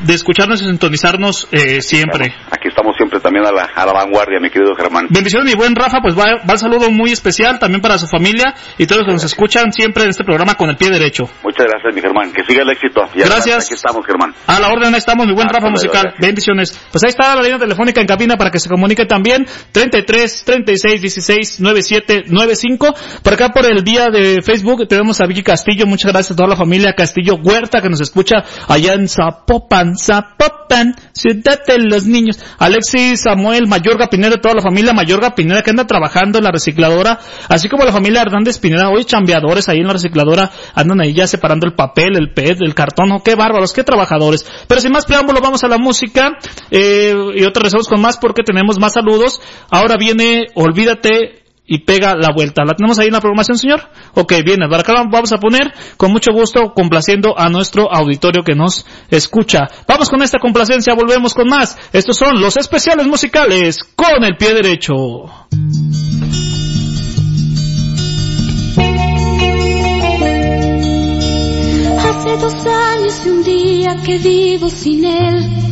de 0.00 0.14
escucharnos 0.14 0.62
y 0.62 0.66
sintonizarnos 0.66 1.48
eh, 1.52 1.80
siempre. 1.82 2.34
Aquí 2.50 2.68
estamos 2.68 2.94
siempre 2.96 3.20
también 3.20 3.44
a 3.46 3.52
la, 3.52 3.62
a 3.74 3.86
la 3.86 3.92
vanguardia, 3.92 4.38
mi 4.40 4.50
querido 4.50 4.74
Germán. 4.74 5.06
Bendiciones, 5.10 5.46
mi 5.52 5.54
buen 5.56 5.74
Rafa, 5.76 5.98
pues 6.02 6.16
va, 6.16 6.24
va 6.48 6.52
el 6.52 6.58
saludo 6.58 6.90
muy 6.90 7.12
especial 7.12 7.58
también 7.58 7.80
para 7.80 7.98
su 7.98 8.06
familia 8.06 8.54
y 8.78 8.86
todos 8.86 9.00
los 9.02 9.06
que 9.06 9.12
nos 9.14 9.24
escuchan 9.24 9.72
siempre 9.72 10.04
en 10.04 10.10
este 10.10 10.24
programa 10.24 10.54
con 10.54 10.70
el 10.70 10.76
pie 10.76 10.90
derecho. 10.90 11.24
Muchas 11.42 11.66
gracias, 11.66 11.94
mi 11.94 12.00
Germán, 12.00 12.32
que 12.32 12.42
siga 12.44 12.62
el 12.62 12.70
éxito. 12.70 13.02
Y 13.14 13.20
gracias. 13.20 13.66
Aquí 13.66 13.74
estamos, 13.74 14.04
Germán. 14.06 14.34
A 14.46 14.60
la 14.60 14.68
orden 14.68 14.94
estamos, 14.94 15.26
mi 15.26 15.34
buen 15.34 15.48
Ah, 15.48 15.52
Rafa 15.54 15.70
musical. 15.70 16.02
gracias. 16.02 16.20
Bendiciones. 16.20 16.80
Pues 16.90 17.04
ahí 17.04 17.10
está 17.10 17.34
la 17.36 17.42
línea 17.42 17.58
telefónica 17.58 18.00
en 18.00 18.06
cabina 18.06 18.36
para 18.36 18.50
que 18.50 18.58
se 18.58 18.68
comunique 18.68 19.04
también. 19.06 19.46
33 19.72 20.44
36 20.44 21.00
16 21.02 21.60
97 21.60 22.22
95. 22.28 22.94
Por 23.22 23.32
acá 23.32 23.48
por 23.50 23.64
el 23.66 23.82
día 23.84 24.08
de 24.10 24.40
Facebook 24.42 24.86
tenemos 24.88 25.20
a 25.20 25.26
Vicky 25.26 25.42
Castillo. 25.42 25.86
Muchas 25.86 26.12
gracias 26.12 26.32
a 26.32 26.36
toda 26.36 26.48
la 26.48 26.56
familia 26.56 26.94
Castillo 26.94 27.34
Huerta 27.42 27.80
que 27.80 27.88
nos 27.88 28.00
escucha 28.00 28.36
allá 28.68 28.94
en 28.94 29.08
Zapopan, 29.08 29.81
Zapopan, 29.96 30.94
los 31.90 32.06
niños. 32.06 32.38
Alexis 32.58 33.22
Samuel 33.22 33.66
Mayorga 33.66 34.08
Pineda, 34.08 34.40
toda 34.40 34.54
la 34.54 34.62
familia 34.62 34.92
Mayorga 34.92 35.34
Pineda 35.34 35.62
que 35.62 35.70
anda 35.70 35.86
trabajando 35.86 36.38
en 36.38 36.44
la 36.44 36.50
recicladora, 36.50 37.18
así 37.48 37.68
como 37.68 37.84
la 37.84 37.92
familia 37.92 38.22
Hernández 38.22 38.58
Pineda, 38.58 38.90
hoy 38.90 39.04
chambeadores 39.04 39.68
ahí 39.68 39.78
en 39.78 39.86
la 39.86 39.92
recicladora, 39.92 40.50
andan 40.74 41.00
ahí 41.00 41.12
ya 41.12 41.26
separando 41.26 41.66
el 41.66 41.74
papel, 41.74 42.16
el 42.16 42.32
PET, 42.32 42.62
el 42.62 42.74
cartón, 42.74 43.12
oh, 43.12 43.22
qué 43.22 43.34
bárbaros, 43.34 43.72
qué 43.72 43.84
trabajadores. 43.84 44.46
Pero 44.66 44.80
sin 44.80 44.92
más 44.92 45.06
preámbulo, 45.06 45.40
vamos 45.40 45.62
a 45.64 45.68
la 45.68 45.78
música, 45.78 46.38
eh, 46.70 47.14
y 47.34 47.44
otra 47.44 47.62
regresamos 47.62 47.88
con 47.88 48.00
más 48.00 48.18
porque 48.18 48.42
tenemos 48.42 48.78
más 48.78 48.94
saludos. 48.94 49.40
Ahora 49.70 49.96
viene, 49.98 50.46
olvídate, 50.54 51.41
y 51.72 51.78
pega 51.86 52.14
la 52.14 52.34
vuelta. 52.34 52.66
¿La 52.66 52.74
tenemos 52.74 52.98
ahí 52.98 53.06
en 53.06 53.14
la 53.14 53.20
programación, 53.22 53.56
señor? 53.56 53.80
Ok, 54.12 54.34
viene. 54.44 54.68
Para 54.68 54.82
acá 54.82 54.92
vamos 55.10 55.32
a 55.32 55.38
poner 55.38 55.72
con 55.96 56.12
mucho 56.12 56.30
gusto, 56.30 56.74
complaciendo 56.74 57.32
a 57.34 57.48
nuestro 57.48 57.90
auditorio 57.90 58.44
que 58.44 58.54
nos 58.54 58.84
escucha. 59.08 59.68
Vamos 59.88 60.10
con 60.10 60.20
esta 60.20 60.38
complacencia, 60.38 60.92
volvemos 60.92 61.32
con 61.32 61.48
más. 61.48 61.78
Estos 61.94 62.18
son 62.18 62.42
los 62.42 62.58
especiales 62.58 63.06
musicales 63.06 63.78
con 63.96 64.22
el 64.22 64.36
pie 64.36 64.52
derecho. 64.52 64.92
Hace 71.98 72.36
dos 72.36 72.66
años 72.66 73.22
y 73.24 73.28
un 73.30 73.42
día 73.44 73.96
que 74.04 74.18
vivo 74.18 74.68
sin 74.68 75.06
él. 75.06 75.71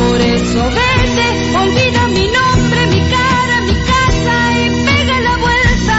Por 0.00 0.20
eso 0.20 0.70
vete, 0.70 1.56
olvida 1.56 2.08
mi 2.08 2.26
nombre, 2.28 2.86
mi 2.86 3.00
cara, 3.00 3.60
mi 3.66 3.74
casa 3.74 4.34
y 4.58 4.84
pega 4.86 5.20
la 5.20 5.36
vuelta. 5.36 5.98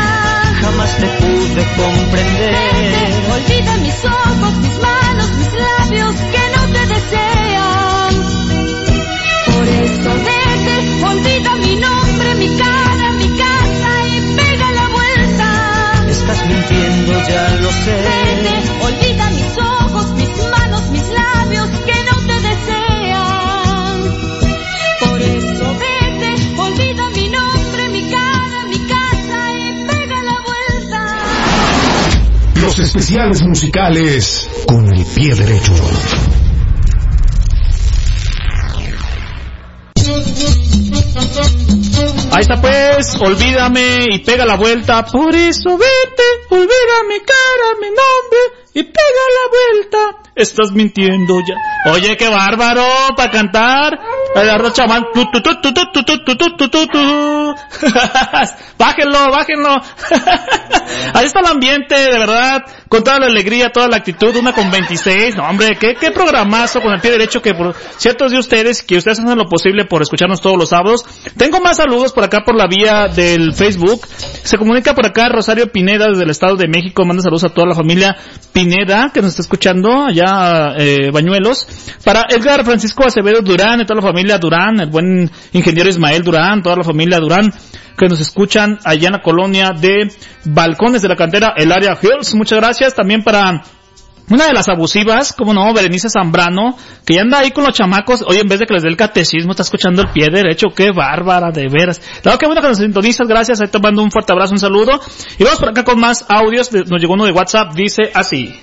Jamás 0.61 0.97
te 0.97 1.07
pude 1.07 1.63
comprender. 1.77 2.51
Vete, 2.51 3.31
olvida 3.31 3.77
mis 3.77 4.05
ojos, 4.05 4.53
mis 4.57 4.79
manos, 4.79 5.29
mis 5.37 5.53
labios 5.53 6.15
que 6.33 6.43
no 6.55 6.61
te 6.73 6.83
desean. 6.93 8.11
Por 9.45 9.67
eso 9.67 10.09
vete, 10.29 10.75
olvida 11.05 11.55
mi 11.57 11.75
nombre, 11.75 12.35
mi 12.35 12.49
cara, 12.57 13.11
mi 13.19 13.29
casa 13.37 13.91
y 14.07 14.35
pega 14.35 14.71
la 14.71 14.87
vuelta. 14.87 16.05
Estás 16.09 16.47
mintiendo, 16.47 17.11
ya 17.29 17.49
lo 17.61 17.71
sé. 17.71 17.95
Vete, 18.01 18.53
olvida 18.83 19.10
Los 32.61 32.77
especiales 32.77 33.41
musicales 33.41 34.49
con 34.67 34.85
el 34.93 35.03
pie 35.03 35.33
derecho. 35.33 35.73
Ahí 42.31 42.41
está 42.41 42.61
pues, 42.61 43.15
olvídame 43.19 44.05
y 44.11 44.19
pega 44.19 44.45
la 44.45 44.55
vuelta. 44.55 45.03
Por 45.05 45.35
eso 45.35 45.77
vete, 45.77 46.23
olvida 46.49 47.03
mi 47.09 47.19
cara, 47.19 47.75
mi 47.81 47.87
nombre 47.87 48.61
y 48.73 48.83
pega 48.83 49.25
la 49.37 49.49
vuelta. 49.49 50.20
Estás 50.35 50.71
mintiendo 50.71 51.39
ya. 51.41 51.91
Oye, 51.91 52.15
qué 52.15 52.29
bárbaro, 52.29 52.85
para 53.17 53.31
cantar. 53.31 53.99
Agarró 54.35 54.71
chamán. 54.71 55.05
bájenlo, 58.77 59.31
bájenlo. 59.31 59.81
Ahí 61.13 61.25
está 61.25 61.41
el 61.41 61.47
ambiente, 61.47 61.95
de 61.95 62.17
verdad. 62.17 62.63
Con 62.91 63.05
toda 63.05 63.19
la 63.19 63.27
alegría, 63.27 63.69
toda 63.69 63.87
la 63.87 63.95
actitud. 63.95 64.35
Una 64.35 64.51
con 64.51 64.69
26. 64.69 65.37
No, 65.37 65.47
hombre, 65.47 65.77
qué, 65.79 65.93
qué 65.97 66.11
programazo 66.11 66.81
con 66.81 66.91
el 66.91 66.99
pie 66.99 67.11
derecho 67.11 67.41
que 67.41 67.53
por 67.53 67.73
ciertos 67.95 68.33
de 68.33 68.37
ustedes, 68.37 68.83
que 68.83 68.97
ustedes 68.97 69.17
hacen 69.17 69.37
lo 69.37 69.45
posible 69.45 69.85
por 69.85 70.01
escucharnos 70.01 70.41
todos 70.41 70.57
los 70.57 70.67
sábados. 70.67 71.05
Tengo 71.37 71.61
más 71.61 71.77
saludos 71.77 72.11
por 72.11 72.25
acá 72.25 72.39
por 72.45 72.53
la 72.53 72.67
vía 72.67 73.07
del 73.07 73.53
Facebook. 73.53 74.05
Se 74.43 74.57
comunica 74.57 74.93
por 74.93 75.05
acá 75.05 75.29
Rosario 75.29 75.71
Pineda 75.71 76.07
desde 76.09 76.25
el 76.25 76.31
Estado 76.31 76.57
de 76.57 76.67
México. 76.67 77.05
Manda 77.05 77.23
saludos 77.23 77.45
a 77.45 77.49
toda 77.53 77.67
la 77.67 77.75
familia 77.75 78.17
Pineda 78.51 79.11
que 79.13 79.21
nos 79.21 79.29
está 79.29 79.43
escuchando 79.43 80.07
allá, 80.07 80.75
eh, 80.77 81.11
Bañuelos. 81.13 81.95
Para 82.03 82.25
Edgar 82.27 82.65
Francisco 82.65 83.05
Acevedo 83.05 83.41
Durán 83.41 83.79
y 83.79 83.85
toda 83.85 84.01
la 84.01 84.07
familia 84.07 84.37
Durán, 84.37 84.81
el 84.81 84.89
buen 84.89 85.31
ingeniero 85.53 85.89
Ismael 85.89 86.23
Durán, 86.23 86.61
toda 86.61 86.75
la 86.75 86.83
familia 86.83 87.19
Durán 87.19 87.53
que 87.97 88.07
nos 88.07 88.19
escuchan 88.19 88.79
allá 88.83 89.07
en 89.07 89.13
la 89.13 89.21
colonia 89.21 89.71
de 89.71 90.11
Balcones 90.45 91.01
de 91.01 91.09
la 91.09 91.15
Cantera, 91.15 91.53
el 91.55 91.71
área 91.71 91.97
Hills. 92.01 92.33
Muchas 92.35 92.59
gracias 92.59 92.95
también 92.95 93.23
para 93.23 93.63
una 94.29 94.45
de 94.45 94.53
las 94.53 94.69
abusivas, 94.69 95.33
como 95.33 95.53
no, 95.53 95.73
Berenice 95.73 96.09
Zambrano, 96.09 96.77
que 97.05 97.15
ya 97.15 97.21
anda 97.21 97.39
ahí 97.39 97.51
con 97.51 97.65
los 97.65 97.73
chamacos. 97.73 98.23
Oye, 98.25 98.39
en 98.39 98.47
vez 98.47 98.59
de 98.59 98.65
que 98.65 98.73
les 98.73 98.83
dé 98.83 98.89
el 98.89 98.95
catecismo, 98.95 99.51
está 99.51 99.63
escuchando 99.63 100.03
el 100.03 100.09
pie 100.09 100.29
derecho. 100.31 100.67
Qué 100.73 100.91
bárbara, 100.91 101.51
de 101.51 101.67
veras. 101.67 101.99
Claro, 102.21 102.37
qué 102.37 102.45
bueno 102.45 102.61
que 102.61 102.69
nos 102.69 102.77
sintonizas. 102.77 103.27
Gracias. 103.27 103.59
Ahí 103.59 103.67
te 103.67 103.79
mando 103.79 104.01
un 104.01 104.09
fuerte 104.09 104.31
abrazo, 104.31 104.53
un 104.53 104.59
saludo. 104.59 105.01
Y 105.37 105.43
vamos 105.43 105.59
por 105.59 105.69
acá 105.69 105.83
con 105.83 105.99
más 105.99 106.25
audios. 106.29 106.71
Nos 106.71 107.01
llegó 107.01 107.15
uno 107.15 107.25
de 107.25 107.33
WhatsApp. 107.33 107.73
Dice 107.73 108.03
así. 108.13 108.57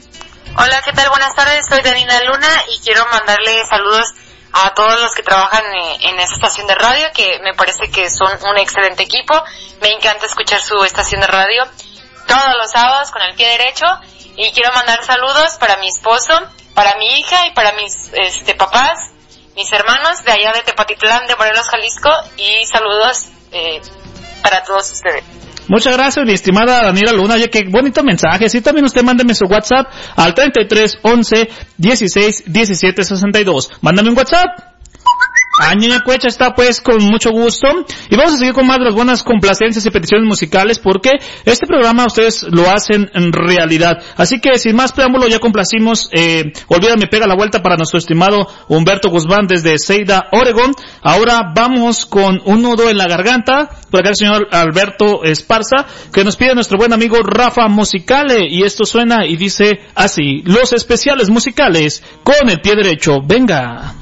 Hola, 0.57 0.81
¿qué 0.85 0.93
tal? 0.93 1.11
Buenas 1.11 1.35
tardes, 1.37 1.61
soy 1.69 1.83
Danina 1.83 2.15
Luna 2.25 2.49
y 2.75 2.83
quiero 2.83 3.03
mandarle 3.13 3.63
saludos 3.69 4.07
a 4.61 4.75
todos 4.75 5.01
los 5.01 5.15
que 5.15 5.23
trabajan 5.23 5.65
eh, 5.75 5.97
en 6.01 6.19
esta 6.19 6.35
estación 6.35 6.67
de 6.67 6.75
radio, 6.75 7.09
que 7.15 7.39
me 7.43 7.55
parece 7.55 7.91
que 7.91 8.11
son 8.11 8.29
un 8.45 8.59
excelente 8.59 9.05
equipo. 9.05 9.35
Me 9.81 9.91
encanta 9.91 10.27
escuchar 10.27 10.61
su 10.61 10.83
estación 10.85 11.21
de 11.21 11.27
radio 11.29 11.65
todos 12.27 12.55
los 12.59 12.71
sábados 12.71 13.11
con 13.11 13.23
el 13.23 13.35
pie 13.35 13.49
derecho 13.49 13.87
y 14.37 14.51
quiero 14.53 14.73
mandar 14.73 15.03
saludos 15.05 15.57
para 15.59 15.77
mi 15.79 15.89
esposo, 15.89 16.35
para 16.75 16.97
mi 16.97 17.21
hija 17.21 17.47
y 17.47 17.53
para 17.53 17.73
mis 17.73 18.11
este, 18.13 18.55
papás, 18.55 19.11
mis 19.55 19.73
hermanos 19.73 20.23
de 20.25 20.33
allá 20.33 20.53
de 20.53 20.63
Tepatitlán, 20.63 21.27
de 21.27 21.37
Morelos, 21.37 21.69
Jalisco 21.69 22.11
y 22.37 22.67
saludos 22.67 23.27
eh, 23.53 23.81
para 24.43 24.63
todos 24.65 24.91
ustedes. 24.93 25.38
Muchas 25.69 25.97
gracias, 25.97 26.25
mi 26.25 26.33
estimada 26.33 26.85
Daniela 26.85 27.13
Luna. 27.13 27.35
Oye, 27.35 27.49
qué 27.49 27.65
bonito 27.69 28.03
mensaje. 28.03 28.49
Sí, 28.49 28.61
también 28.61 28.87
usted 28.87 29.03
mándeme 29.03 29.35
su 29.35 29.45
WhatsApp 29.45 29.89
al 30.17 30.35
33 30.35 30.99
11 31.03 31.49
16 31.77 32.45
17 32.47 33.05
62. 33.05 33.71
Mándame 33.83 34.11
un 34.11 34.17
WhatsApp. 34.17 34.68
Añeña 35.59 36.03
Cuecha 36.03 36.29
está 36.29 36.55
pues 36.55 36.81
con 36.81 37.03
mucho 37.05 37.31
gusto 37.31 37.67
y 38.09 38.17
vamos 38.17 38.35
a 38.35 38.39
seguir 38.39 38.55
con 38.55 38.67
más 38.67 38.79
de 38.79 38.85
las 38.85 38.95
buenas 38.95 39.23
complacencias 39.23 39.85
y 39.85 39.91
peticiones 39.91 40.27
musicales 40.27 40.79
porque 40.79 41.11
este 41.45 41.67
programa 41.67 42.07
ustedes 42.07 42.45
lo 42.51 42.71
hacen 42.71 43.11
en 43.15 43.33
realidad. 43.33 43.99
Así 44.17 44.41
que 44.41 44.59
sin 44.59 44.77
más 44.77 44.93
preámbulo 44.93 45.29
ya 45.29 45.39
complacimos, 45.39 46.09
eh, 46.13 46.53
olvídame 46.69 47.07
pega 47.07 47.27
la 47.27 47.35
vuelta 47.35 47.63
para 47.63 47.77
nuestro 47.77 47.99
estimado 47.99 48.47
Humberto 48.69 49.11
Guzmán 49.11 49.47
desde 49.47 49.79
Seida, 49.79 50.29
Oregon. 50.33 50.73
Ahora 51.03 51.53
vamos 51.55 52.07
con 52.07 52.41
un 52.45 52.63
nudo 52.63 52.89
en 52.89 52.97
la 52.97 53.09
garganta, 53.09 53.71
por 53.91 54.01
acá 54.01 54.11
el 54.11 54.17
señor 54.17 54.49
Alberto 54.53 55.25
Esparza, 55.25 55.87
que 56.13 56.25
nos 56.25 56.37
pide 56.37 56.55
nuestro 56.55 56.79
buen 56.79 56.93
amigo 56.93 57.19
Rafa 57.23 57.69
Musicale 57.69 58.47
y 58.49 58.63
esto 58.63 58.85
suena 58.85 59.27
y 59.27 59.37
dice 59.37 59.81
así, 59.95 60.43
los 60.45 60.73
especiales 60.73 61.31
musicales 61.31 62.03
con 62.23 62.49
el 62.49 62.61
pie 62.61 62.77
derecho, 62.77 63.21
venga. 63.25 63.95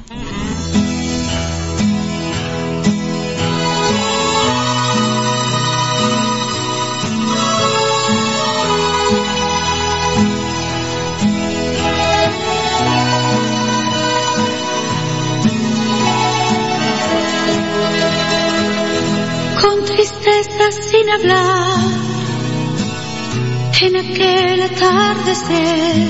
En 23.81 23.95
aquel 23.95 24.61
atardecer 24.61 26.07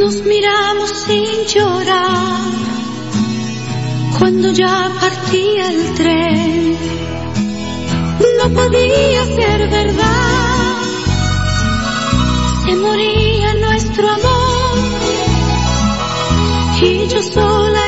Nos 0.00 0.22
miramos 0.22 0.90
sin 0.90 1.44
llorar 1.46 2.52
cuando 4.18 4.52
ya 4.52 4.92
partía 5.00 5.70
el 5.70 5.94
tren. 5.94 6.76
No 8.38 8.50
podía 8.50 9.24
ser 9.24 9.68
verdad, 9.68 10.76
se 12.64 12.76
moría 12.76 13.54
nuestro 13.54 14.08
amor 14.08 14.78
y 16.82 17.08
yo 17.08 17.22
sola 17.22 17.81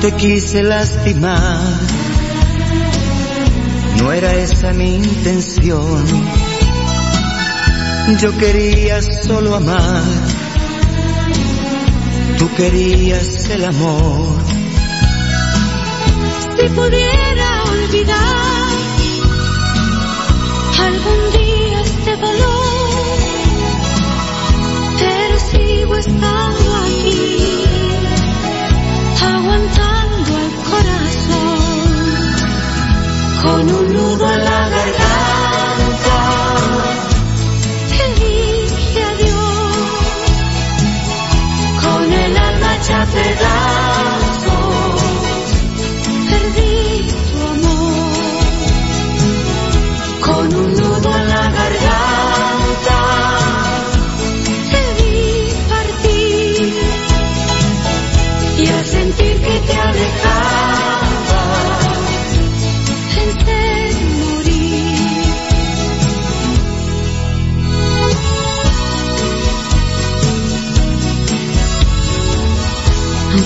te 0.00 0.12
quise 0.12 0.62
lastimar, 0.62 1.60
no 3.98 4.12
era 4.12 4.34
esa 4.34 4.72
mi 4.72 4.94
intención. 4.94 6.04
Yo 8.18 8.36
quería 8.38 9.02
solo 9.02 9.54
amar, 9.54 10.02
tú 12.38 12.48
querías 12.56 13.50
el 13.50 13.64
amor. 13.64 14.26
Si 16.56 16.68
pudiera 16.68 17.64
olvidar 17.64 18.66
algún 20.78 21.32
día 21.32 21.39
con 33.50 33.68
un 33.68 33.92
nudo 33.92 34.32
en 34.32 34.44
la 34.44 34.68
garganta. 34.68 36.18
Te 37.90 38.04
dije 38.20 39.02
adiós 39.12 39.76
con 41.82 42.12
el 42.12 42.36
alma 42.36 42.76
hecha 42.76 43.06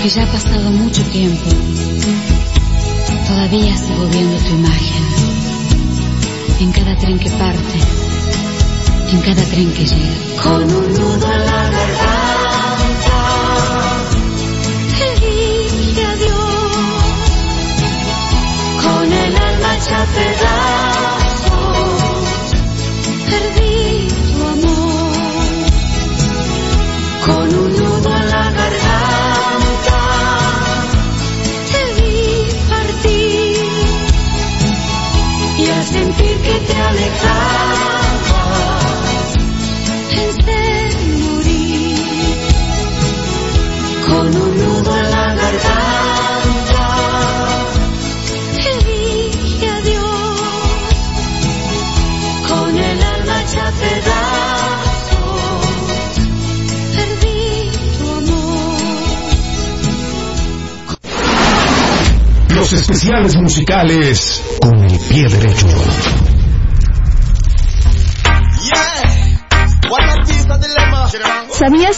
Aunque 0.05 0.21
ya 0.21 0.25
ha 0.25 0.33
pasado 0.33 0.71
mucho 0.71 1.03
tiempo, 1.05 1.49
todavía 3.27 3.75
sigo 3.75 4.07
viendo 4.09 4.37
tu 4.37 4.51
imagen. 4.51 5.03
En 6.61 6.73
cada 6.73 6.95
tren 6.99 7.19
que 7.19 7.31
parte, 7.31 7.79
en 9.13 9.21
cada 9.23 9.43
tren 9.45 9.73
que 9.73 9.87
llega. 9.87 10.43
con 10.43 10.63
un 10.63 10.93
nudo 10.93 11.33
en 11.33 11.47
la 11.47 11.71
garganta. 11.71 13.17
Te 14.99 15.27
dije 15.27 16.05
adiós 16.05 16.77
con 18.83 19.11
el 19.11 19.37
alma 19.39 19.77
hecha 19.79 20.05
especiales 62.75 63.37
musicales 63.37 64.43
con 64.61 64.83
el 64.85 64.99
pie 64.99 65.29
derecho. 65.29 65.67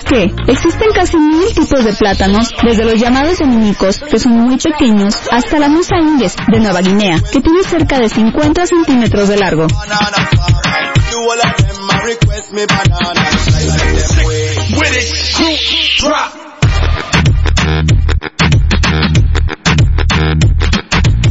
¿Sabías 0.07 0.35
que 0.47 0.53
existen 0.53 0.89
casi 0.95 1.17
mil 1.17 1.53
tipos 1.55 1.85
de 1.85 1.93
plátanos, 1.93 2.51
desde 2.63 2.85
los 2.85 2.99
llamados 3.01 3.39
dominicos, 3.39 3.99
que 3.99 4.19
son 4.19 4.33
muy 4.33 4.57
pequeños, 4.57 5.17
hasta 5.31 5.59
la 5.59 5.69
musa 5.69 5.97
de 5.97 6.61
Nueva 6.61 6.81
Guinea, 6.81 7.21
que 7.33 7.41
tiene 7.41 7.63
cerca 7.63 7.99
de 7.99 8.09
50 8.09 8.67
centímetros 8.67 9.29
de 9.29 9.37
largo? 9.37 9.67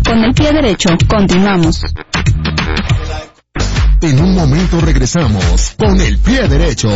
Con 0.06 0.24
el 0.24 0.34
pie 0.34 0.52
derecho, 0.52 0.90
continuamos. 1.08 1.82
En 4.02 4.20
un 4.20 4.36
momento 4.36 4.82
regresamos 4.82 5.76
con 5.78 6.00
el 6.00 6.18
pie 6.20 6.48
derecho. 6.48 6.90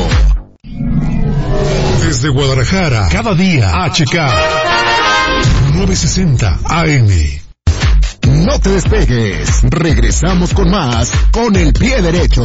Desde 2.02 2.30
Guadalajara, 2.30 3.10
cada 3.12 3.36
día 3.36 3.72
HK 3.86 4.16
960 5.74 6.60
AM. 6.66 7.08
No 8.46 8.60
te 8.60 8.70
despegues. 8.72 9.62
Regresamos 9.64 10.54
con 10.54 10.70
más 10.72 11.12
con 11.32 11.56
el 11.56 11.74
pie 11.74 12.02
derecho. 12.02 12.44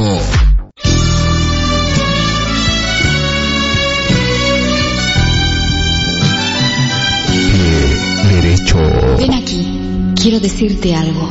Pie 7.26 8.32
derecho. 8.32 8.78
Ven 9.18 9.34
aquí, 9.34 10.12
quiero 10.20 10.40
decirte 10.40 10.94
algo. 10.94 11.30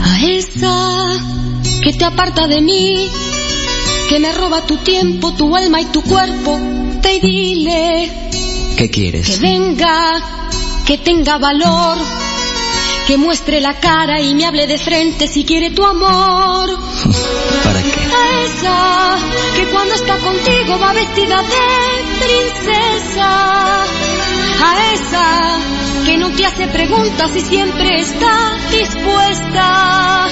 A 0.00 0.24
esa 0.24 1.06
que 1.82 1.92
te 1.92 2.04
aparta 2.04 2.46
de 2.46 2.60
mí, 2.60 3.08
que 4.08 4.18
me 4.18 4.32
roba 4.32 4.62
tu 4.62 4.76
tiempo, 4.76 5.32
tu 5.32 5.56
alma 5.56 5.80
y 5.80 5.86
tu 5.86 6.02
cuerpo, 6.02 6.58
te 7.00 7.20
dile 7.20 8.10
¿Qué 8.76 8.84
que 8.84 8.90
quieres? 8.90 9.40
venga, 9.40 10.20
que 10.86 10.98
tenga 10.98 11.38
valor, 11.38 11.96
que 13.06 13.16
muestre 13.16 13.60
la 13.60 13.74
cara 13.80 14.20
y 14.20 14.34
me 14.34 14.44
hable 14.46 14.66
de 14.66 14.78
frente 14.78 15.26
si 15.28 15.44
quiere 15.44 15.70
tu 15.70 15.84
amor. 15.84 16.68
¿Para 17.64 17.82
qué? 17.82 17.90
A 17.90 18.44
esa 18.44 19.16
que 19.56 19.64
cuando 19.72 19.94
está 19.94 20.16
contigo 20.18 20.78
va 20.78 20.92
vestida 20.92 21.42
de 21.42 22.24
princesa. 22.24 23.82
A 24.58 24.92
esa 24.94 25.58
que 26.04 26.16
no 26.18 26.30
te 26.30 26.44
hace 26.46 26.66
preguntas 26.68 27.30
y 27.36 27.40
siempre 27.40 28.00
está 28.00 28.56
dispuesta. 28.70 30.24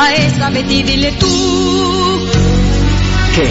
A 0.00 0.14
esa 0.14 0.50
Betty 0.50 0.82
dile 0.84 1.10
tú 1.12 2.28
¿Qué? 3.34 3.48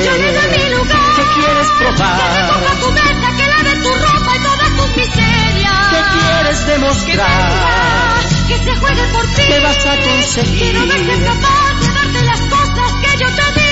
Yo 0.00 0.12
mi 0.16 0.74
lugar. 0.74 1.16
¿Qué 1.16 1.24
quieres 1.34 1.68
probar? 1.78 2.18
Que 2.18 2.40
recoja 2.40 2.72
tu 2.80 2.92
mesa, 2.92 3.28
que 3.36 3.46
lave 3.46 3.72
tu 3.82 3.90
ropa 3.92 4.36
y 4.36 4.38
todas 4.42 4.70
tus 4.76 4.96
miserias. 4.96 5.72
quieres 6.12 6.66
demostrar? 6.66 8.22
Que 8.48 8.56
se 8.58 8.76
juegue 8.76 9.02
por 9.12 9.26
ti. 9.26 9.42
¿Qué 9.48 9.60
vas 9.60 9.86
a 9.86 9.96
conseguir? 9.96 10.58
Quiero 10.58 10.86
verte 10.86 11.24
capaz 11.24 11.74
de 11.80 11.92
darte 11.92 12.22
las 12.24 12.40
cosas 12.40 12.92
que 13.02 13.18
yo 13.18 13.28
te 13.38 13.46
di. 13.60 13.70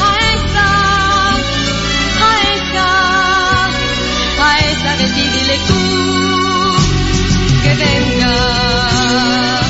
A 0.00 0.16
esa, 0.32 0.68
a 2.24 2.30
esa, 2.54 2.88
a 4.44 4.58
esa 4.60 4.96
de 4.96 5.06
ti 5.08 5.28
dile 5.28 5.58
tú 5.68 5.80
que 7.62 7.74
venga. 7.74 9.67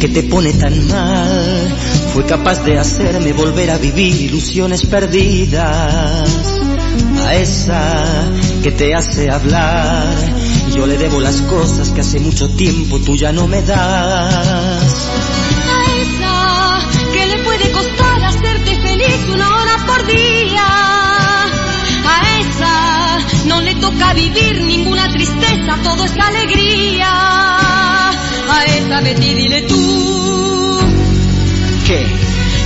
Que 0.00 0.08
te 0.08 0.22
pone 0.22 0.52
tan 0.52 0.86
mal 0.88 1.68
fue 2.12 2.24
capaz 2.26 2.64
de 2.64 2.78
hacerme 2.78 3.32
volver 3.32 3.70
a 3.70 3.78
vivir 3.78 4.14
ilusiones 4.20 4.86
perdidas. 4.86 6.30
A 7.26 7.34
esa 7.34 8.30
que 8.62 8.70
te 8.70 8.94
hace 8.94 9.30
hablar, 9.30 10.14
yo 10.74 10.86
le 10.86 10.96
debo 10.96 11.20
las 11.20 11.40
cosas 11.42 11.90
que 11.90 12.02
hace 12.02 12.20
mucho 12.20 12.48
tiempo 12.50 13.00
tú 13.00 13.16
ya 13.16 13.32
no 13.32 13.48
me 13.48 13.62
das. 13.62 15.08
A 15.72 15.84
esa 16.02 17.12
que 17.12 17.26
le 17.26 17.38
puede 17.42 17.72
costar 17.72 18.24
hacerte 18.24 18.76
feliz 18.76 19.28
una 19.32 19.56
hora 19.56 19.86
por 19.86 20.06
día. 20.06 20.66
A 22.06 22.40
esa 22.40 23.46
no 23.46 23.60
le 23.60 23.74
toca 23.76 24.14
vivir 24.14 24.60
ninguna 24.62 25.08
tristeza, 25.12 25.78
todo 25.82 26.04
es 26.04 26.12
alegría. 26.18 27.63
A 28.56 28.64
esa 28.66 29.00
Betty 29.00 29.34
dile 29.34 29.62
tú 29.62 30.78
¿Qué? 31.86 32.06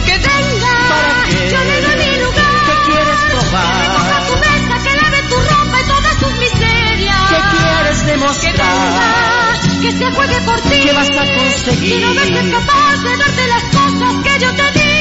que 0.07 0.12
venga. 0.12 0.74
¿Para 0.88 1.24
qué? 1.29 1.51
Yo 1.51 1.59
le 1.64 1.81
doy 1.83 1.96
mi 1.96 2.16
lugar. 2.22 2.55
¿Qué 2.66 2.74
quieres 2.92 3.20
probar? 3.31 3.72
Que 3.72 3.88
recoja 3.88 4.18
tu 4.29 4.35
mesa, 4.46 4.74
que 4.85 4.92
lave 5.01 5.20
tu 5.31 5.37
ropa 5.37 5.77
y 5.81 5.85
todas 5.88 6.16
tus 6.18 6.33
miserias. 6.38 7.16
¿Qué 7.31 7.40
quieres 7.57 7.98
Que 8.01 8.07
demostrar? 8.12 8.55
venga, 8.57 9.81
que 9.83 9.90
se 9.92 10.07
juegue 10.12 10.40
por 10.42 10.61
ti. 10.61 10.79
¿Qué 10.85 10.92
vas 10.92 11.09
a 11.11 11.24
conseguir? 11.37 11.94
Quiero 11.94 12.14
verte 12.14 12.51
capaz 12.51 12.96
de 13.03 13.16
darte 13.16 13.48
las 13.48 13.64
cosas 13.64 14.12
que 14.24 14.35
yo 14.44 14.51
te 14.55 14.66
di. 14.79 14.92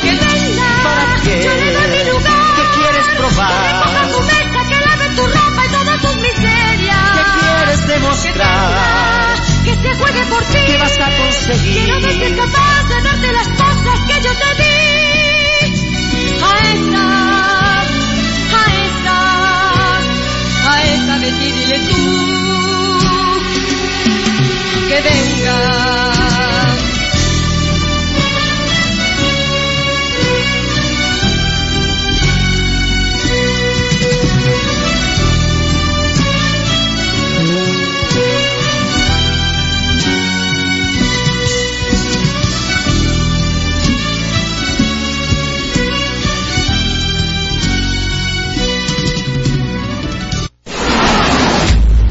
Que 0.00 0.10
venga, 0.10 0.70
¿Para 0.84 1.16
qué? 1.24 1.42
yo 1.44 1.52
le 1.54 1.72
doy 1.72 1.88
mi 1.96 2.02
lugar. 2.10 2.46
¿Qué 2.56 2.64
quieres 2.78 3.06
Que 3.06 3.16
probar? 3.16 3.52
recoja 3.64 4.02
tu 4.12 4.20
mesa, 4.20 4.60
que 4.68 4.78
lave 4.86 5.06
tu 5.16 5.22
ropa 5.26 5.60
y 5.66 5.68
todas 5.70 5.89
demostrar? 7.90 9.40
que 9.64 9.74
se 9.74 9.94
juegue 9.94 10.24
por 10.26 10.42
ti. 10.44 10.58
¿Qué 10.66 10.76
vas 10.78 10.98
a 10.98 11.10
conseguir? 11.16 11.84
Quiero 11.84 12.00
verte 12.00 12.36
capaz 12.36 12.88
de 12.88 13.02
darte 13.02 13.32
las 13.32 13.48
cosas 13.48 14.00
que 14.08 14.14
yo 14.22 14.32
te 14.42 14.50
di. 14.62 14.70
A 16.42 16.52
esa, 16.72 17.04
a 18.58 18.64
esa, 18.86 19.18
a 20.70 20.84
esa 20.84 21.18
Betty 21.18 21.52
dile 21.52 21.78
tú 21.88 22.00
que 24.88 25.00
venga. 25.02 26.69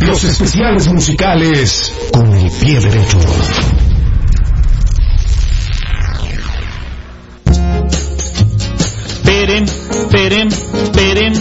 Los 0.10 0.24
especiales 0.24 0.88
musicales 0.88 1.93
con 2.12 2.34
el 2.34 2.50
pie 2.50 2.80
derecho. 2.80 3.19
Peren, 9.24 9.65
peren, 10.12 10.50
peren. 10.93 11.34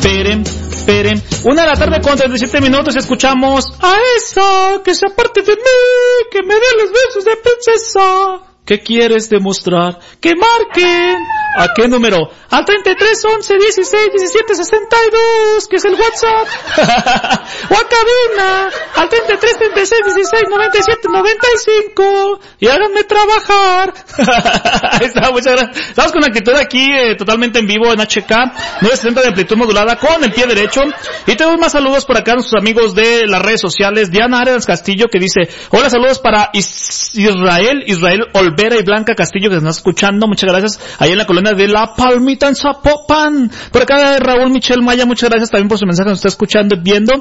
Peren, 0.00 0.44
peren. 0.86 1.22
Una 1.42 1.62
de 1.62 1.68
la 1.68 1.74
tarde 1.74 2.00
con 2.00 2.16
37 2.16 2.60
minutos 2.60 2.94
escuchamos 2.94 3.64
a 3.80 3.96
esa 4.16 4.80
que 4.84 4.94
se 4.94 5.08
aparte 5.08 5.42
de 5.42 5.56
mí, 5.56 6.30
que 6.30 6.40
me 6.44 6.54
dé 6.54 6.60
los 6.78 6.92
besos 6.92 7.24
de 7.24 7.36
princesa. 7.36 8.54
¿Qué 8.64 8.80
quieres 8.80 9.28
demostrar? 9.28 9.98
Que 10.20 10.34
marquen. 10.36 11.16
¿A 11.56 11.68
qué 11.74 11.86
número? 11.88 12.30
Al 12.50 12.64
33 12.64 13.24
11 13.24 13.58
16 13.58 14.10
17 14.12 14.54
62, 14.54 15.68
que 15.68 15.76
es 15.76 15.84
el 15.84 15.94
WhatsApp. 15.94 16.48
o 17.70 17.74
a 17.74 17.88
cabina. 17.88 18.68
Al 18.96 19.08
33 19.08 19.58
36 19.58 20.00
16 20.16 20.42
97 20.50 21.08
95. 21.08 22.40
Y 22.60 22.66
háganme 22.68 23.04
trabajar. 23.04 23.94
Ahí 24.92 25.06
está, 25.06 25.30
muchas 25.30 25.52
gracias. 25.54 25.88
Estamos 25.90 26.12
con 26.12 26.24
actitud 26.24 26.54
aquí, 26.54 26.90
eh, 26.92 27.14
totalmente 27.16 27.58
en 27.58 27.66
vivo 27.66 27.92
en 27.92 28.00
HK, 28.00 28.30
960 28.82 29.20
de 29.20 29.28
amplitud 29.28 29.56
modulada 29.56 29.96
con 29.96 30.22
el 30.24 30.32
pie 30.32 30.46
derecho. 30.46 30.82
Y 31.26 31.34
tenemos 31.36 31.58
más 31.60 31.72
saludos 31.72 32.04
por 32.04 32.16
acá 32.16 32.32
a 32.32 32.34
nuestros 32.36 32.60
amigos 32.60 32.94
de 32.94 33.26
las 33.26 33.42
redes 33.42 33.60
sociales. 33.60 34.10
Diana 34.10 34.40
Arenas 34.40 34.66
Castillo 34.66 35.06
que 35.08 35.18
dice, 35.18 35.48
hola 35.70 35.88
saludos 35.90 36.18
para 36.18 36.50
Is- 36.52 37.10
Israel, 37.14 37.84
Israel 37.86 38.26
Olvera 38.32 38.76
y 38.76 38.82
Blanca 38.82 39.14
Castillo 39.14 39.48
que 39.50 39.56
nos 39.56 39.64
está 39.64 39.78
escuchando. 39.80 40.26
Muchas 40.26 40.50
gracias. 40.50 40.80
Ahí 40.98 41.12
en 41.12 41.18
la 41.18 41.26
colonia 41.26 41.43
de 41.52 41.68
La 41.68 41.94
Palmita 41.94 42.48
en 42.48 42.54
Zapopan. 42.54 43.50
Por 43.70 43.82
acá 43.82 44.18
Raúl 44.18 44.50
Michel 44.50 44.82
Maya, 44.82 45.04
muchas 45.04 45.28
gracias 45.28 45.50
también 45.50 45.68
por 45.68 45.78
su 45.78 45.86
mensaje, 45.86 46.08
nos 46.08 46.18
está 46.18 46.28
escuchando 46.28 46.76
y 46.76 46.80
viendo. 46.80 47.12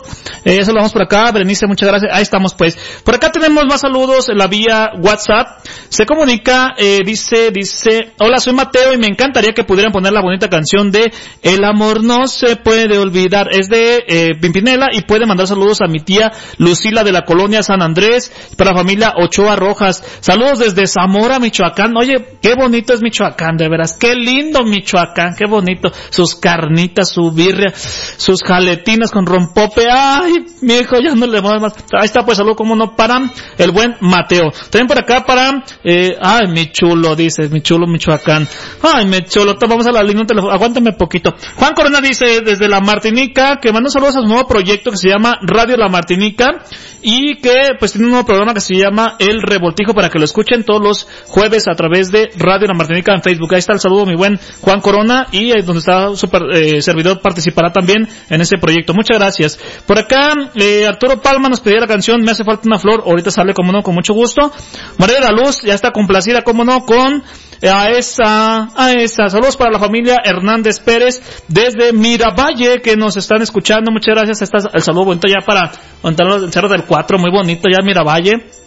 Eh, 0.46 0.64
saludamos 0.64 0.94
por 0.94 1.02
acá. 1.02 1.32
Berenice, 1.32 1.68
muchas 1.68 1.90
gracias. 1.90 2.12
Ahí 2.14 2.24
estamos 2.24 2.54
pues. 2.54 2.78
Por 3.04 3.16
acá 3.16 3.32
tenemos 3.32 3.66
más 3.66 3.82
saludos 3.82 4.30
en 4.30 4.38
la 4.38 4.48
vía 4.48 4.92
WhatsApp. 5.02 5.66
Se 5.90 6.06
comunica, 6.06 6.74
eh, 6.78 7.00
dice, 7.06 7.52
dice, 7.52 8.14
hola 8.20 8.38
soy 8.40 8.54
Mateo 8.54 8.94
y 8.94 8.98
me 8.98 9.08
encantaría 9.08 9.52
que 9.54 9.64
pudieran 9.64 9.92
poner 9.92 10.14
la 10.14 10.22
bonita 10.22 10.50
canción 10.50 10.92
de 10.92 11.12
El 11.42 11.64
amor 11.64 12.04
no 12.04 12.28
se 12.28 12.56
puede 12.56 12.98
olvidar. 12.98 13.50
Es 13.52 13.70
de 13.70 14.04
eh, 14.08 14.30
Pimpinela 14.40 14.88
y 14.92 15.02
puede 15.02 15.26
mandar 15.26 15.48
saludos 15.48 15.82
a 15.82 15.88
mi 15.88 16.00
tía 16.00 16.32
Lucila 16.58 17.04
de 17.04 17.12
la 17.12 17.24
colonia 17.24 17.64
San 17.64 17.82
Andrés, 17.82 18.32
para 18.58 18.72
la 18.72 18.78
familia 18.78 19.14
Ochoa 19.18 19.56
Rojas. 19.56 20.04
Saludos 20.20 20.60
desde 20.60 20.88
Zamora, 20.88 21.40
Michoacán. 21.40 21.96
Oye, 21.98 22.38
qué 22.42 22.56
bonito 22.56 22.94
es 22.94 23.02
Michoacán, 23.02 23.58
de 23.58 23.70
veras. 23.70 23.98
Qué 24.00 24.13
lindo 24.16 24.64
Michoacán, 24.64 25.36
qué 25.38 25.46
bonito. 25.48 25.92
Sus 26.10 26.36
carnitas, 26.36 27.10
su 27.10 27.32
birria, 27.32 27.74
sus 27.74 28.42
jaletinas 28.44 29.12
con 29.12 29.26
rompope. 29.26 29.88
Ay, 29.90 30.46
mi 30.62 30.76
hijo, 30.76 30.98
ya 31.00 31.16
no 31.16 31.28
le 31.28 31.42
voy 31.42 31.60
más. 31.60 31.74
Ahí 32.00 32.06
está, 32.06 32.24
pues 32.26 32.38
saludo 32.38 32.56
como 32.56 32.76
no 32.76 32.96
para 32.96 33.20
el 33.58 33.72
buen 33.72 33.96
Mateo. 34.02 34.52
También 34.70 34.88
por 34.88 35.00
acá 35.00 35.26
para, 35.26 35.64
eh, 35.84 36.16
ay, 36.22 36.48
mi 36.48 36.72
chulo, 36.72 37.16
dice, 37.16 37.50
mi 37.50 37.62
chulo 37.62 37.88
Michoacán. 37.88 38.48
Ay, 38.82 39.06
mi 39.06 39.22
chulo, 39.24 39.56
vamos 39.68 39.88
a 39.88 39.92
la 39.92 40.04
línea 40.04 40.26
teléfono. 40.26 40.54
Aguántame 40.54 40.94
poquito. 40.94 41.34
Juan 41.56 41.74
Corona 41.74 42.02
dice 42.02 42.42
desde 42.42 42.68
la 42.68 42.80
Martinica 42.80 43.60
que 43.62 43.72
manda 43.72 43.90
saludos 43.90 44.18
a 44.18 44.22
su 44.22 44.28
nuevo 44.28 44.48
proyecto 44.48 44.92
que 44.92 44.98
se 44.98 45.10
llama 45.10 45.38
Radio 45.42 45.78
La 45.78 45.90
Martinica 45.90 46.64
y 47.02 47.36
que 47.36 47.76
pues 47.78 47.92
tiene 47.92 48.06
un 48.06 48.12
nuevo 48.12 48.26
programa 48.26 48.54
que 48.54 48.62
se 48.62 48.76
llama 48.76 49.16
El 49.20 49.42
Revoltijo 49.42 49.94
para 49.94 50.10
que 50.10 50.20
lo 50.20 50.26
escuchen 50.26 50.64
todos 50.64 50.82
los 50.82 51.08
jueves 51.28 51.68
a 51.68 51.76
través 51.76 52.12
de 52.12 52.30
Radio 52.38 52.68
La 52.68 52.74
Martinica 52.74 53.14
en 53.14 53.22
Facebook. 53.22 53.54
Ahí 53.54 53.60
está 53.60 53.74
el 53.74 53.80
saludo, 53.80 54.03
mi 54.06 54.16
buen 54.16 54.40
Juan 54.62 54.82
Corona 54.82 55.28
y 55.32 55.52
eh, 55.52 55.64
donde 55.64 55.80
está 55.80 56.16
su 56.16 56.30
eh, 56.54 56.82
servidor 56.82 57.22
participará 57.22 57.72
también 57.72 58.08
en 58.30 58.42
ese 58.42 58.58
proyecto. 58.58 58.94
Muchas 58.94 59.18
gracias. 59.18 59.60
Por 59.86 60.00
acá, 60.00 60.34
eh, 60.56 60.86
Arturo 60.88 61.22
Palma 61.22 61.50
nos 61.50 61.60
pedía 61.60 61.80
la 61.80 61.88
canción 61.88 62.22
Me 62.22 62.32
hace 62.32 62.44
falta 62.44 62.64
una 62.66 62.80
flor. 62.80 63.04
Ahorita 63.06 63.32
sale 63.32 63.54
como 63.54 63.72
no, 63.72 63.82
con 63.82 63.96
mucho 63.96 64.14
gusto. 64.14 64.52
María 64.98 65.16
de 65.16 65.22
la 65.22 65.32
Luz 65.32 65.62
ya 65.64 65.74
está 65.74 65.92
complacida 65.92 66.44
como 66.44 66.64
no 66.64 66.86
con 66.86 67.24
eh, 67.62 67.70
a 67.70 67.92
esa, 67.92 68.70
a 68.76 68.92
esa. 68.92 69.30
Saludos 69.30 69.56
para 69.56 69.72
la 69.72 69.80
familia 69.80 70.18
Hernández 70.24 70.80
Pérez 70.80 71.22
desde 71.48 71.94
Miravalle 71.94 72.82
que 72.82 72.98
nos 72.98 73.16
están 73.16 73.42
escuchando. 73.42 73.92
Muchas 73.92 74.16
gracias. 74.16 74.42
Está 74.42 74.70
el 74.74 74.82
saludo 74.82 75.06
bonito 75.06 75.28
ya 75.30 75.46
para 75.46 75.72
montar 76.02 76.28
el 76.28 76.52
Cerro 76.52 76.68
del 76.68 76.84
4, 76.84 77.18
muy 77.18 77.32
bonito 77.32 77.70
ya 77.72 77.82
Miravalle. 77.82 78.63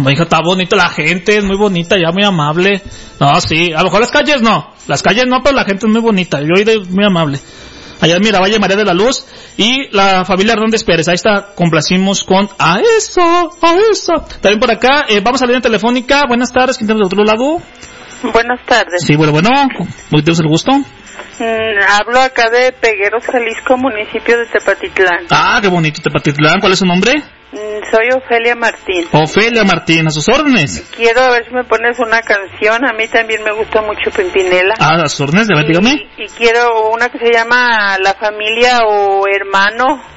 Me 0.00 0.10
dijo, 0.10 0.24
está 0.24 0.40
bonito 0.40 0.74
la 0.76 0.88
gente, 0.88 1.36
es 1.38 1.44
muy 1.44 1.56
bonita, 1.56 1.96
ya 1.96 2.10
muy 2.12 2.24
amable. 2.24 2.82
No, 3.20 3.40
sí, 3.40 3.72
a 3.72 3.78
lo 3.78 3.84
mejor 3.84 4.00
las 4.00 4.10
calles 4.10 4.42
no, 4.42 4.72
las 4.86 5.02
calles 5.02 5.24
no, 5.26 5.40
pero 5.42 5.54
la 5.54 5.64
gente 5.64 5.86
es 5.86 5.92
muy 5.92 6.00
bonita, 6.00 6.40
yo 6.40 6.60
ido 6.60 6.84
muy 6.90 7.04
amable. 7.04 7.38
Allá 8.00 8.16
en 8.16 8.22
Miravalle, 8.22 8.58
María 8.58 8.76
de 8.76 8.84
la 8.84 8.92
Luz 8.92 9.24
y 9.56 9.88
la 9.92 10.24
familia 10.24 10.54
Hernández 10.54 10.84
Pérez. 10.84 11.08
Ahí 11.08 11.14
está, 11.14 11.54
complacimos 11.54 12.24
con 12.24 12.48
a 12.58 12.80
eso, 12.98 13.22
a 13.22 13.76
eso. 13.90 14.12
También 14.40 14.58
por 14.58 14.70
acá, 14.70 15.06
eh, 15.08 15.20
vamos 15.22 15.40
a 15.40 15.46
la 15.46 15.52
línea 15.52 15.62
telefónica. 15.62 16.24
Buenas 16.26 16.52
tardes, 16.52 16.76
¿quién 16.76 16.88
tenemos 16.88 17.08
de 17.08 17.14
otro 17.14 17.24
lado? 17.24 17.62
Buenas 18.32 18.60
tardes. 18.66 19.04
Sí, 19.06 19.16
bueno, 19.16 19.32
bueno, 19.32 19.48
muy 20.10 20.22
tenemos 20.22 20.40
el 20.40 20.48
gusto. 20.48 20.72
Mm, 20.72 21.78
hablo 21.88 22.20
acá 22.20 22.50
de 22.50 22.72
Pegueros, 22.72 23.24
Jalisco, 23.24 23.76
municipio 23.76 24.38
de 24.38 24.46
Tepatitlán. 24.46 25.26
Ah, 25.30 25.58
qué 25.62 25.68
bonito 25.68 26.02
Tepatitlán. 26.02 26.60
¿Cuál 26.60 26.72
es 26.72 26.80
su 26.80 26.86
nombre? 26.86 27.22
Mm, 27.54 27.84
soy 27.88 28.08
Ofelia 28.10 28.56
Martín. 28.56 29.06
Ofelia 29.12 29.62
Martín, 29.62 30.08
a 30.08 30.10
sus 30.10 30.28
órdenes. 30.28 30.90
Quiero 30.96 31.20
a 31.20 31.30
ver 31.30 31.46
si 31.46 31.54
me 31.54 31.62
pones 31.62 31.96
una 32.00 32.20
canción. 32.20 32.84
A 32.84 32.92
mí 32.92 33.06
también 33.06 33.44
me 33.44 33.52
gusta 33.52 33.80
mucho 33.80 34.10
Pimpinela. 34.10 34.74
Ah, 34.80 35.02
a 35.04 35.08
sus 35.08 35.20
órdenes, 35.20 35.46
dígame. 35.46 36.08
Y 36.18 36.26
quiero 36.36 36.90
una 36.90 37.08
que 37.10 37.18
se 37.18 37.32
llama 37.32 37.96
La 37.98 38.14
familia 38.14 38.80
o 38.88 39.24
hermano. 39.28 40.13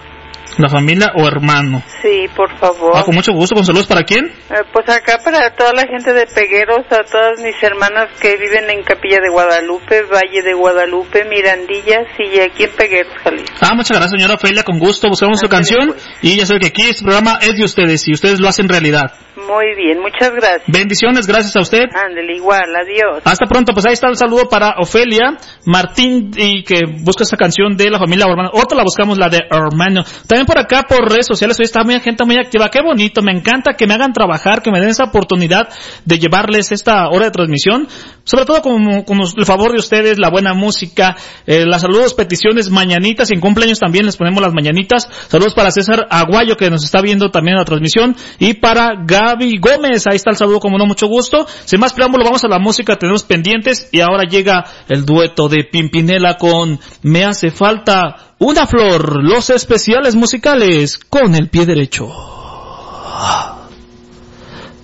La 0.57 0.69
familia 0.69 1.11
o 1.15 1.27
hermano. 1.27 1.83
Sí, 2.01 2.27
por 2.35 2.57
favor. 2.57 2.93
Ah, 2.95 3.03
con 3.03 3.13
mucho 3.13 3.31
gusto. 3.33 3.55
¿Con 3.55 3.65
saludos 3.65 3.87
para 3.87 4.03
quién? 4.03 4.25
Eh, 4.25 4.55
pues 4.73 4.89
acá 4.89 5.19
para 5.23 5.51
toda 5.55 5.73
la 5.73 5.83
gente 5.83 6.13
de 6.13 6.25
Pegueros, 6.25 6.85
a 6.89 7.03
todas 7.03 7.39
mis 7.41 7.55
hermanas 7.61 8.07
que 8.19 8.37
viven 8.37 8.69
en 8.69 8.83
Capilla 8.83 9.19
de 9.21 9.29
Guadalupe, 9.29 10.03
Valle 10.03 10.41
de 10.43 10.53
Guadalupe, 10.53 11.25
Mirandillas 11.25 12.07
y 12.19 12.39
aquí 12.39 12.63
en 12.63 12.71
Pegueros, 12.71 13.13
Jalisco. 13.23 13.55
Ah, 13.61 13.75
muchas 13.75 13.97
gracias, 13.97 14.11
señora 14.17 14.35
Ofelia. 14.35 14.63
Con 14.63 14.79
gusto 14.79 15.09
buscamos 15.09 15.39
su 15.39 15.47
canción. 15.47 15.95
Y 16.21 16.37
ya 16.37 16.45
sabe 16.45 16.59
que 16.59 16.67
aquí 16.67 16.89
este 16.89 17.03
programa 17.03 17.37
es 17.41 17.57
de 17.57 17.63
ustedes 17.63 18.07
y 18.07 18.13
ustedes 18.13 18.39
lo 18.39 18.47
hacen 18.47 18.67
realidad. 18.67 19.11
Muy 19.37 19.75
bien, 19.75 19.99
muchas 19.99 20.31
gracias. 20.31 20.63
Bendiciones, 20.65 21.27
gracias 21.27 21.55
a 21.55 21.59
usted. 21.59 21.83
Ándale, 21.93 22.35
igual, 22.35 22.75
adiós. 22.75 23.21
Hasta 23.23 23.45
pronto, 23.45 23.71
pues 23.71 23.85
ahí 23.85 23.93
está 23.93 24.07
el 24.09 24.15
saludo 24.15 24.49
para 24.49 24.75
Ofelia 24.79 25.37
Martín 25.65 26.31
y 26.35 26.63
que 26.63 26.81
busca 27.01 27.23
esa 27.23 27.37
canción 27.37 27.77
de 27.77 27.91
la 27.91 27.99
familia 27.99 28.25
hermano. 28.27 28.49
Otra 28.53 28.75
la 28.75 28.83
buscamos, 28.83 29.19
la 29.19 29.29
de 29.29 29.39
hermano. 29.51 30.03
También 30.25 30.47
por 30.47 30.57
acá, 30.57 30.83
por 30.89 31.07
redes 31.07 31.27
sociales, 31.27 31.55
hoy 31.59 31.65
está 31.65 31.83
muy 31.83 31.99
gente 31.99 32.25
muy 32.25 32.35
activa. 32.37 32.69
Qué 32.69 32.81
bonito, 32.81 33.21
me 33.21 33.31
encanta 33.31 33.73
que 33.73 33.85
me 33.85 33.93
hagan 33.93 34.11
trabajar, 34.11 34.63
que 34.63 34.71
me 34.71 34.79
den 34.79 34.89
esa 34.89 35.03
oportunidad 35.03 35.69
de 36.03 36.17
llevarles 36.17 36.71
esta 36.71 37.07
hora 37.09 37.25
de 37.25 37.31
transmisión. 37.31 37.87
Sobre 38.23 38.45
todo 38.45 38.61
con, 38.61 39.03
con 39.03 39.19
el 39.21 39.45
favor 39.45 39.71
de 39.71 39.77
ustedes, 39.77 40.19
la 40.19 40.29
buena 40.29 40.53
música, 40.53 41.15
eh, 41.45 41.63
las 41.65 41.81
saludos, 41.81 42.13
peticiones, 42.13 42.69
mañanitas 42.69 43.29
y 43.31 43.35
en 43.35 43.39
cumpleaños 43.39 43.79
también 43.79 44.05
les 44.05 44.17
ponemos 44.17 44.41
las 44.41 44.53
mañanitas. 44.53 45.07
Saludos 45.29 45.53
para 45.53 45.71
César 45.71 46.07
Aguayo 46.09 46.57
que 46.57 46.69
nos 46.69 46.83
está 46.83 47.01
viendo 47.01 47.29
también 47.29 47.53
en 47.53 47.59
la 47.59 47.65
transmisión 47.65 48.15
y 48.39 48.55
para 48.55 48.95
Gaby 49.27 49.57
Gómez. 49.59 50.07
Ahí 50.07 50.15
está 50.15 50.31
el 50.31 50.37
saludo 50.37 50.59
como 50.59 50.77
no, 50.77 50.85
mucho 50.85 51.07
gusto. 51.07 51.45
Sin 51.65 51.79
más 51.79 51.93
preámbulo, 51.93 52.23
vamos 52.23 52.43
a 52.43 52.47
la 52.47 52.59
música, 52.59 52.95
tenemos 52.95 53.23
pendientes 53.23 53.89
y 53.91 53.99
ahora 53.99 54.23
llega 54.29 54.63
el 54.87 55.05
dueto 55.05 55.49
de 55.49 55.63
Pimpinela 55.63 56.37
con 56.37 56.79
Me 57.01 57.25
hace 57.25 57.51
falta 57.51 58.33
una 58.39 58.67
flor, 58.67 59.23
los 59.23 59.49
especiales 59.49 60.15
musicales 60.15 60.97
con 60.97 61.35
el 61.35 61.49
pie 61.49 61.65
derecho. 61.65 62.07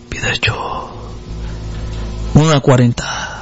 Pie 0.10 0.20
derecho. 0.22 0.90
Una 2.34 2.60
cuarenta. 2.60 3.33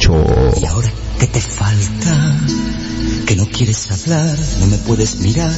¿Y 0.00 0.64
ahora 0.66 0.92
qué 1.18 1.26
te 1.28 1.40
falta? 1.40 2.40
Que 3.26 3.36
no 3.36 3.46
quieres 3.46 3.90
hablar, 3.90 4.36
no 4.60 4.66
me 4.66 4.76
puedes 4.78 5.16
mirar. 5.20 5.54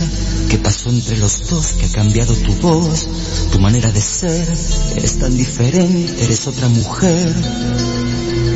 ¿Qué 0.49 0.59
pasó 0.59 0.91
entre 0.91 1.17
los 1.17 1.49
dos? 1.49 1.73
Que 1.73 1.87
ha 1.87 1.93
cambiado 1.93 2.35
tu 2.35 2.53
voz, 2.57 3.07
tu 3.51 3.59
manera 3.59 3.91
de 3.91 4.01
ser. 4.01 4.47
Eres 4.95 5.19
tan 5.19 5.37
diferente, 5.37 6.25
eres 6.25 6.47
otra 6.47 6.69
mujer. 6.69 7.35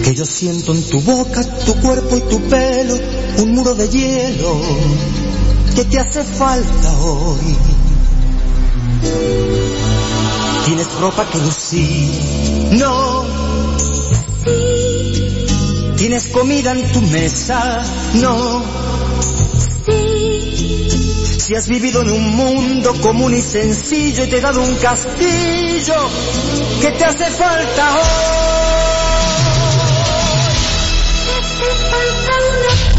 Que 0.04 0.14
yo 0.14 0.24
siento 0.24 0.72
en 0.74 0.82
tu 0.84 1.00
boca, 1.00 1.42
tu 1.64 1.74
cuerpo 1.76 2.16
y 2.16 2.20
tu 2.20 2.40
pelo, 2.42 2.98
un 3.38 3.54
muro 3.54 3.74
de 3.74 3.88
hielo. 3.88 4.60
¿Qué 5.74 5.84
te 5.86 5.98
hace 5.98 6.22
falta 6.22 6.98
hoy? 7.00 7.56
Tienes 10.66 10.92
ropa 11.00 11.28
que 11.30 11.38
lucir, 11.38 12.78
no. 12.78 13.24
Tienes 16.10 16.26
comida 16.26 16.72
en 16.72 16.90
tu 16.90 17.00
mesa, 17.02 17.84
no. 18.14 18.64
Si 21.38 21.54
has 21.54 21.68
vivido 21.68 22.02
en 22.02 22.10
un 22.10 22.34
mundo 22.34 23.00
común 23.00 23.32
y 23.32 23.40
sencillo 23.40 24.24
y 24.24 24.26
te 24.26 24.38
he 24.38 24.40
dado 24.40 24.60
un 24.60 24.74
castillo, 24.74 25.94
¿qué 26.80 26.90
te 26.90 27.04
hace 27.04 27.26
falta 27.26 27.94
hoy? 27.94 28.02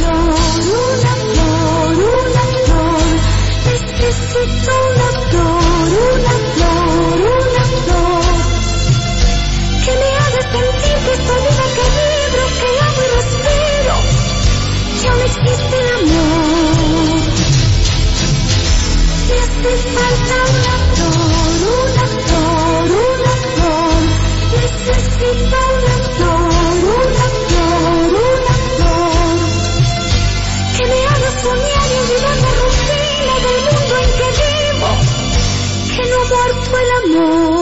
Una 0.08 1.16
flor, 1.34 1.94
una 2.00 2.44
flor, 2.64 3.04
necesito 3.66 4.72
una 4.88 5.10
flor, 5.28 5.92
una 6.16 6.34
flor, 6.54 7.20
una 7.20 7.64
flor, 7.84 8.24
que 9.84 9.92
me 9.98 10.10
haga 10.16 10.42
sentir 10.54 10.96
que 11.04 11.12
estoy 11.12 11.71
no 15.10 15.24
existe 15.24 15.76
el 15.80 15.88
amor. 15.88 17.22
Me 19.28 19.36
hace 19.40 19.72
falta 19.90 20.36
una 20.52 20.76
flor, 20.94 21.60
una 21.82 22.06
flor, 22.26 22.84
una 22.92 23.36
flor, 23.54 24.02
necesito 24.54 25.58
una 25.78 25.96
flor, 26.16 26.50
una 27.00 27.28
flor, 27.48 28.10
una 28.12 28.56
flor 28.76 29.38
que 30.78 30.84
me 30.88 31.00
haga 31.08 31.30
soñar 31.42 31.88
y 31.90 31.98
olvidar 32.02 32.38
la 32.38 32.52
rutina 32.62 33.34
del 33.46 33.58
mundo 33.66 33.94
en 34.02 34.10
que 34.18 34.28
vivo, 34.42 34.90
que 35.96 36.04
no 36.10 36.16
ha 36.16 36.26
muerto 36.26 36.72
el 36.78 36.90
amor. 37.16 37.61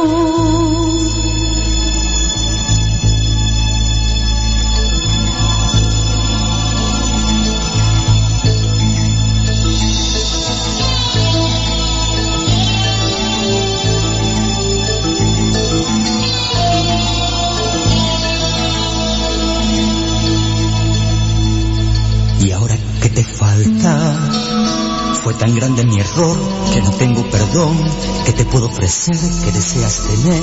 Fue 25.29 25.37
tan 25.37 25.53
grande 25.53 25.85
mi 25.85 25.99
error 25.99 26.39
que 26.73 26.81
no 26.81 26.89
tengo 26.89 27.21
perdón. 27.29 27.77
¿Qué 28.25 28.33
te 28.33 28.45
puedo 28.45 28.65
ofrecer 28.65 29.15
que 29.43 29.51
deseas 29.51 30.01
tener? 30.01 30.41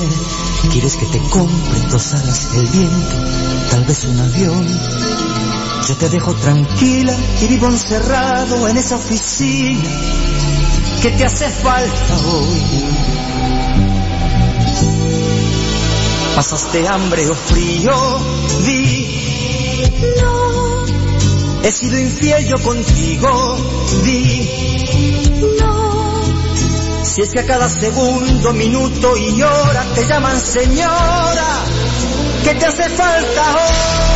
¿Quieres 0.71 0.95
que 0.95 1.05
te 1.07 1.19
compre 1.29 1.79
dos 1.91 2.13
alas 2.13 2.53
del 2.53 2.67
viento? 2.67 3.15
Tal 3.69 3.83
vez 3.83 4.05
un 4.05 4.17
avión. 4.17 4.65
Yo 5.89 5.95
te 5.97 6.07
dejo 6.07 6.33
tranquila 6.35 7.13
y 7.41 7.47
vivo 7.47 7.67
encerrado 7.67 8.65
en 8.69 8.77
esa 8.77 8.95
oficina. 8.95 9.89
¿Qué 11.01 11.09
te 11.11 11.25
hace 11.25 11.49
falta 11.49 12.17
hoy? 12.25 12.85
¿Pasaste 16.33 16.87
hambre 16.87 17.29
o 17.29 17.35
frío? 17.35 17.91
He 21.67 21.71
sido 21.73 21.99
infiel 21.99 22.47
yo 22.47 22.55
contigo, 22.63 23.57
di. 24.05 24.49
no, 25.59 27.03
Si 27.03 27.21
es 27.21 27.31
que 27.33 27.41
a 27.41 27.45
cada 27.45 27.67
segundo, 27.67 28.53
minuto 28.53 29.17
y 29.17 29.41
hora 29.41 29.83
te 29.93 30.05
llaman 30.05 30.39
señora, 30.39 31.65
¿qué 32.45 32.55
te 32.55 32.65
hace 32.67 32.87
falta 32.87 33.55
hoy? 33.57 34.07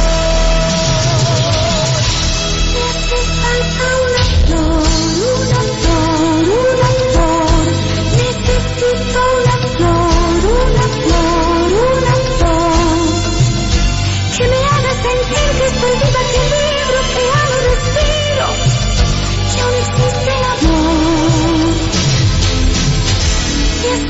me 2.74 2.84
hace 2.90 3.18
falta 3.18 3.84
una 4.08 4.11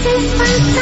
Me 0.03 0.09
hace 0.09 0.29
falta 0.35 0.81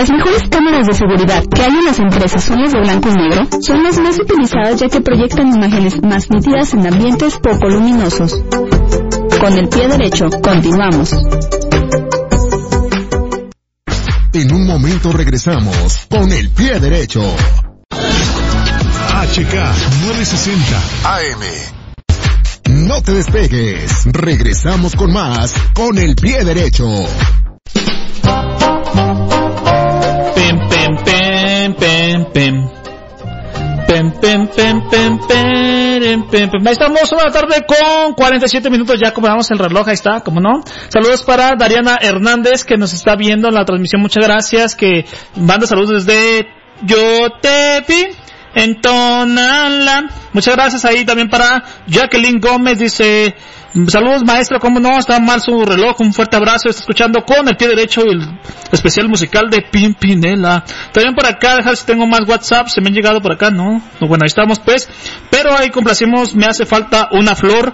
las 0.00 0.10
mejores 0.10 0.48
cámaras 0.48 0.86
de 0.86 0.94
seguridad 0.94 1.44
que 1.44 1.60
hay 1.60 1.68
en 1.68 1.84
las 1.84 1.98
empresas 1.98 2.42
son 2.42 2.62
las 2.62 2.72
de 2.72 2.80
blanco 2.80 3.10
y 3.10 3.12
negro, 3.12 3.46
son 3.60 3.82
las 3.82 3.98
más 3.98 4.18
utilizadas 4.18 4.80
ya 4.80 4.88
que 4.88 5.02
proyectan 5.02 5.54
imágenes 5.54 6.02
más 6.02 6.30
nítidas 6.30 6.72
en 6.72 6.86
ambientes 6.86 7.36
poco 7.36 7.68
luminosos. 7.68 8.40
Con 9.38 9.58
el 9.58 9.68
pie 9.68 9.88
derecho, 9.88 10.30
continuamos. 10.42 11.12
En 14.32 14.54
un 14.54 14.66
momento 14.66 15.12
regresamos 15.12 16.06
con 16.08 16.32
el 16.32 16.48
pie 16.48 16.80
derecho. 16.80 17.20
HK 17.92 19.54
960 20.00 20.82
AM. 21.04 21.42
No 22.86 23.02
te 23.02 23.12
despegues. 23.12 24.06
Regresamos 24.06 24.96
con 24.96 25.12
más 25.12 25.52
con 25.74 25.98
el 25.98 26.14
pie 26.16 26.42
derecho. 26.42 26.86
Ahí 36.66 36.72
estamos, 36.72 37.12
una 37.12 37.30
tarde 37.32 37.64
con 37.66 38.14
47 38.14 38.70
minutos, 38.70 38.98
ya 39.02 39.12
compramos 39.12 39.50
el 39.50 39.58
reloj, 39.58 39.88
ahí 39.88 39.94
está, 39.94 40.20
como 40.20 40.40
no. 40.40 40.62
Saludos 40.88 41.22
para 41.22 41.54
Dariana 41.56 41.98
Hernández, 42.00 42.64
que 42.64 42.76
nos 42.76 42.92
está 42.92 43.16
viendo 43.16 43.48
en 43.48 43.54
la 43.54 43.64
transmisión, 43.64 44.02
muchas 44.02 44.24
gracias, 44.24 44.74
que 44.74 45.04
manda 45.36 45.66
saludos 45.66 46.04
desde 46.04 46.48
Yo 46.82 47.30
te 47.40 47.82
en 48.54 48.80
Tonalá. 48.80 50.10
Muchas 50.32 50.54
gracias 50.54 50.84
ahí 50.84 51.04
también 51.04 51.28
para 51.28 51.64
Jacqueline 51.86 52.40
Gómez, 52.40 52.78
dice, 52.78 53.34
saludos 53.88 54.24
maestro, 54.24 54.58
como 54.58 54.80
no, 54.80 54.98
está 54.98 55.18
mal 55.20 55.40
su 55.40 55.64
reloj, 55.64 56.00
un 56.00 56.12
fuerte 56.12 56.36
abrazo, 56.36 56.68
está 56.68 56.80
escuchando 56.80 57.24
con 57.24 57.48
el 57.48 57.56
pie 57.56 57.68
derecho 57.68 58.02
el 58.02 58.20
especial 58.72 59.08
musical 59.08 59.48
de 59.50 59.62
Pimpinela. 59.62 60.64
También 60.92 61.14
por 61.14 61.26
acá, 61.26 61.56
dejar 61.56 61.76
si 61.76 61.86
tengo 61.86 62.06
más 62.06 62.22
WhatsApp, 62.26 62.68
se 62.68 62.80
me 62.80 62.88
han 62.88 62.94
llegado 62.94 63.20
por 63.20 63.32
acá, 63.32 63.50
¿no? 63.50 63.82
Bueno, 64.00 64.22
ahí 64.22 64.28
estamos 64.28 64.58
pues, 64.58 64.88
pero 65.30 65.56
ahí 65.56 65.70
complacimos, 65.70 66.34
me 66.34 66.46
hace 66.46 66.66
falta 66.66 67.08
una 67.12 67.34
flor 67.34 67.72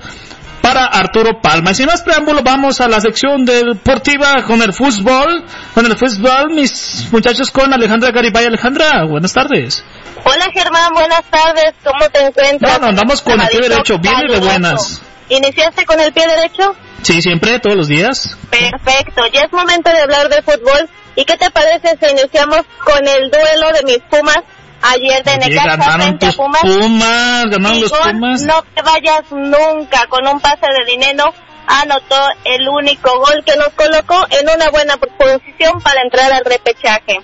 para 0.66 0.86
Arturo 0.86 1.40
Palma. 1.40 1.70
Y 1.70 1.74
sin 1.74 1.86
más 1.86 2.02
preámbulo, 2.02 2.42
vamos 2.42 2.80
a 2.80 2.88
la 2.88 3.00
sección 3.00 3.44
deportiva 3.44 4.42
con 4.44 4.62
el 4.62 4.72
fútbol. 4.72 5.44
Con 5.74 5.86
el 5.86 5.96
fútbol, 5.96 6.50
mis 6.50 7.06
muchachos, 7.12 7.52
con 7.52 7.72
Alejandra 7.72 8.10
Garibay. 8.10 8.46
Alejandra, 8.46 9.04
buenas 9.04 9.32
tardes. 9.32 9.84
Hola 10.24 10.46
Germán, 10.52 10.92
buenas 10.92 11.22
tardes, 11.30 11.72
¿cómo 11.84 12.10
te 12.10 12.20
encuentras? 12.20 12.72
No, 12.72 12.78
no, 12.80 12.86
andamos 12.88 13.22
con 13.22 13.40
el 13.40 13.46
pie 13.46 13.60
derecho, 13.60 13.98
bien 14.00 14.14
y 14.28 14.32
de 14.32 14.40
buenas. 14.40 15.00
¿Iniciaste 15.28 15.84
con 15.84 16.00
el 16.00 16.12
pie 16.12 16.26
derecho? 16.26 16.74
Sí, 17.02 17.20
siempre, 17.20 17.58
todos 17.60 17.76
los 17.76 17.88
días. 17.88 18.36
Perfecto, 18.50 19.26
ya 19.32 19.42
es 19.42 19.52
momento 19.52 19.90
de 19.90 20.00
hablar 20.00 20.28
de 20.28 20.42
fútbol. 20.42 20.88
¿Y 21.14 21.24
qué 21.24 21.36
te 21.36 21.50
parece 21.50 21.96
si 22.00 22.10
iniciamos 22.10 22.60
con 22.84 23.06
el 23.06 23.30
duelo 23.30 23.72
de 23.72 23.84
mis 23.84 23.98
Pumas 24.10 24.42
ayer 24.82 25.24
de 25.24 25.38
Necaxa 25.38 25.76
ganaron 25.76 26.00
frente 26.00 26.26
a 26.26 26.32
Pumas? 26.32 26.62
Pumas, 26.62 27.44
ganaron 27.46 27.80
los 27.80 27.92
Pumas. 27.92 28.42
No 28.42 28.62
te 28.74 28.82
vayas 28.82 29.22
nunca 29.30 30.06
con 30.08 30.26
un 30.26 30.40
pase 30.40 30.66
de 30.78 30.92
dinero. 30.92 31.24
Anotó 31.68 32.16
el 32.44 32.68
único 32.68 33.18
gol 33.18 33.42
que 33.44 33.56
nos 33.56 33.70
colocó 33.70 34.26
en 34.30 34.48
una 34.48 34.70
buena 34.70 34.96
posición 34.96 35.80
para 35.82 36.02
entrar 36.02 36.32
al 36.32 36.44
repechaje. 36.44 37.18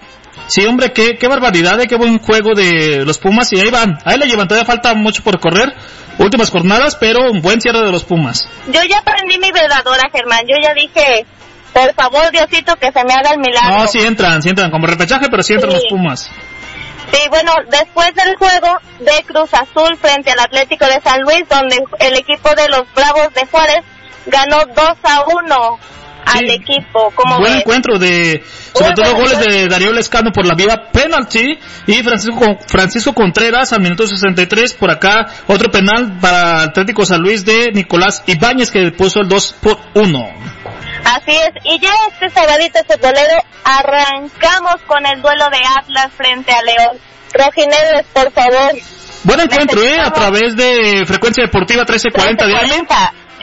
Sí, 0.48 0.64
hombre, 0.66 0.92
qué, 0.92 1.16
qué 1.18 1.28
barbaridad, 1.28 1.80
eh, 1.80 1.86
qué 1.86 1.96
buen 1.96 2.18
juego 2.18 2.54
de 2.54 3.04
los 3.04 3.18
Pumas. 3.18 3.52
Y 3.52 3.60
ahí 3.60 3.70
van, 3.70 3.98
ahí 4.04 4.18
le 4.18 4.26
llevan, 4.26 4.48
todavía 4.48 4.66
falta 4.66 4.94
mucho 4.94 5.22
por 5.22 5.40
correr. 5.40 5.72
Últimas 6.18 6.50
jornadas, 6.50 6.96
pero 7.00 7.30
un 7.30 7.40
buen 7.40 7.60
cierre 7.60 7.80
de 7.80 7.90
los 7.92 8.04
Pumas. 8.04 8.46
Yo 8.66 8.82
ya 8.82 9.02
prendí 9.02 9.38
mi 9.38 9.50
veladora, 9.50 10.02
Germán. 10.12 10.40
Yo 10.46 10.56
ya 10.62 10.74
dije, 10.74 11.24
por 11.72 11.94
favor, 11.94 12.30
Diosito, 12.30 12.76
que 12.76 12.92
se 12.92 13.04
me 13.04 13.14
haga 13.14 13.30
el 13.32 13.38
milagro. 13.38 13.78
No, 13.78 13.86
sí 13.86 14.00
entran, 14.00 14.42
sí 14.42 14.50
entran 14.50 14.70
como 14.70 14.86
repechaje, 14.86 15.26
pero 15.30 15.42
sí 15.42 15.54
entran 15.54 15.72
Sí. 15.72 15.78
los 15.78 15.86
Pumas. 15.90 16.30
Sí, 17.12 17.18
bueno, 17.30 17.52
después 17.70 18.14
del 18.14 18.36
juego 18.36 18.76
de 19.00 19.22
Cruz 19.24 19.50
Azul 19.54 19.96
frente 19.98 20.30
al 20.30 20.40
Atlético 20.40 20.86
de 20.86 21.00
San 21.02 21.20
Luis, 21.22 21.44
donde 21.48 21.78
el 22.00 22.16
equipo 22.16 22.50
de 22.54 22.68
los 22.68 22.82
Bravos 22.94 23.32
de 23.34 23.46
Juárez 23.46 23.82
ganó 24.26 24.58
2 24.74 24.86
a 25.02 25.24
1 25.26 25.78
al 26.24 26.50
equipo. 26.50 27.10
Como 27.14 27.38
Buen 27.38 27.52
ves? 27.52 27.62
encuentro 27.62 27.98
de, 27.98 28.42
sobre 28.72 28.92
Muy 28.92 28.94
todo 28.94 29.14
goles 29.14 29.38
de 29.46 29.68
Darío 29.68 29.92
Lescano 29.92 30.30
por 30.32 30.46
la 30.46 30.54
vía 30.54 30.90
penalty 30.92 31.58
y 31.86 32.02
Francisco, 32.02 32.58
Francisco 32.66 33.12
Contreras 33.12 33.72
al 33.72 33.80
minuto 33.80 34.06
63 34.06 34.74
por 34.74 34.90
acá 34.90 35.26
otro 35.46 35.70
penal 35.70 36.18
para 36.20 36.62
Atlético 36.62 37.04
San 37.04 37.20
Luis 37.20 37.44
de 37.44 37.72
Nicolás 37.72 38.22
Ibáñez 38.26 38.70
que 38.70 38.92
puso 38.92 39.20
el 39.20 39.28
2 39.28 39.56
por 39.60 39.78
1. 39.94 40.18
Así 41.04 41.32
es, 41.32 41.50
y 41.64 41.80
ya 41.80 41.92
este 42.12 42.30
sabadito 42.30 42.78
futbolero 42.86 43.42
arrancamos 43.64 44.76
con 44.86 45.04
el 45.06 45.20
duelo 45.20 45.46
de 45.50 45.58
Atlas 45.78 46.12
frente 46.16 46.52
a 46.52 46.62
León. 46.62 46.98
Rojinegros, 47.32 48.04
por 48.12 48.30
favor. 48.32 48.72
Buen 49.24 49.40
encuentro, 49.40 49.82
eh, 49.82 50.00
a 50.00 50.10
través 50.12 50.56
de 50.56 51.04
frecuencia 51.06 51.44
deportiva 51.44 51.82
1340 51.82 52.46
de 52.46 52.54
AM. 52.54 52.86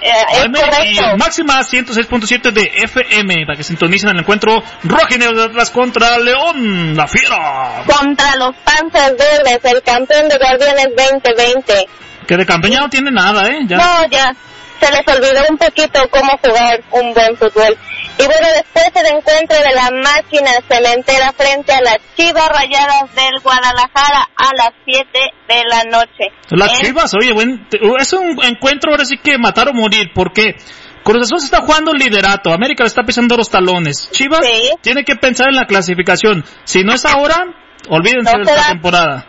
Eh, 0.02 0.12
es 0.34 0.46
y 0.46 0.52
correcto. 0.52 1.18
máxima 1.18 1.60
106.7 1.62 2.52
de 2.52 2.72
FM 2.84 3.46
para 3.46 3.58
que 3.58 3.64
sintonicen 3.64 4.10
el 4.10 4.20
encuentro 4.20 4.64
rojinegro 4.84 5.38
de 5.38 5.44
Atlas 5.46 5.70
contra 5.72 6.18
León, 6.20 6.96
la 6.96 7.08
fiera. 7.08 7.84
Contra 7.86 8.36
los 8.36 8.56
Panzas 8.58 9.14
Verdes, 9.18 9.60
el 9.64 9.82
campeón 9.82 10.30
de 10.30 10.38
Guardianes 10.38 10.88
2020. 10.96 11.88
Que 12.28 12.38
de 12.38 12.46
campeón 12.46 12.74
ya 12.74 12.80
no 12.82 12.90
tiene 12.90 13.12
nada, 13.12 13.48
eh. 13.50 13.60
Ya. 13.68 13.78
No, 13.78 14.08
ya. 14.10 14.36
Se 14.80 14.92
les 14.92 15.08
olvidó 15.08 15.42
un 15.50 15.58
poquito 15.58 16.00
cómo 16.10 16.32
jugar 16.42 16.82
un 16.92 17.14
buen 17.14 17.36
fútbol. 17.36 17.78
Y 18.18 18.26
bueno, 18.26 18.48
después 18.54 18.92
el 18.96 19.16
encuentro 19.18 19.58
de 19.58 19.72
la 19.76 19.90
máquina 19.92 20.52
cementera 20.68 21.32
frente 21.34 21.72
a 21.74 21.82
las 21.82 21.98
Chivas 22.18 22.50
Rayadas 22.50 23.14
del 23.16 23.40
Guadalajara 23.42 24.28
a 24.36 24.54
las 24.56 24.72
7 24.86 25.20
de 25.48 25.64
la 25.70 25.84
noche. 25.86 26.32
Las 26.50 26.74
En- 26.80 26.86
Chivas, 26.86 27.12
oye, 27.16 27.32
buen, 27.34 27.68
te- 27.70 27.80
es 28.00 28.14
un 28.14 28.44
encuentro 28.44 28.92
ahora 28.92 29.06
sí 29.06 29.18
que 29.18 29.38
matar 29.38 29.70
o 29.70 29.74
morir, 29.74 30.12
porque 30.14 30.56
Cruz 31.04 31.24
Azul 31.24 31.40
está 31.44 31.62
jugando 31.62 31.94
liderato, 31.94 32.52
América 32.52 32.84
le 32.84 32.88
está 32.90 33.04
pisando 33.04 33.38
los 33.38 33.50
talones, 33.50 34.10
Chivas 34.12 34.42
tiene 34.82 35.04
que 35.06 35.16
pensar 35.16 35.48
en 35.50 35.56
la 35.56 35.66
clasificación, 35.66 36.44
si 36.66 36.84
no 36.84 36.94
es 36.94 37.06
ahora, 37.06 37.46
olvídense 37.90 38.32
No 38.38 38.44
de 38.46 38.52
esta 38.52 38.68
temporada. 38.70 39.26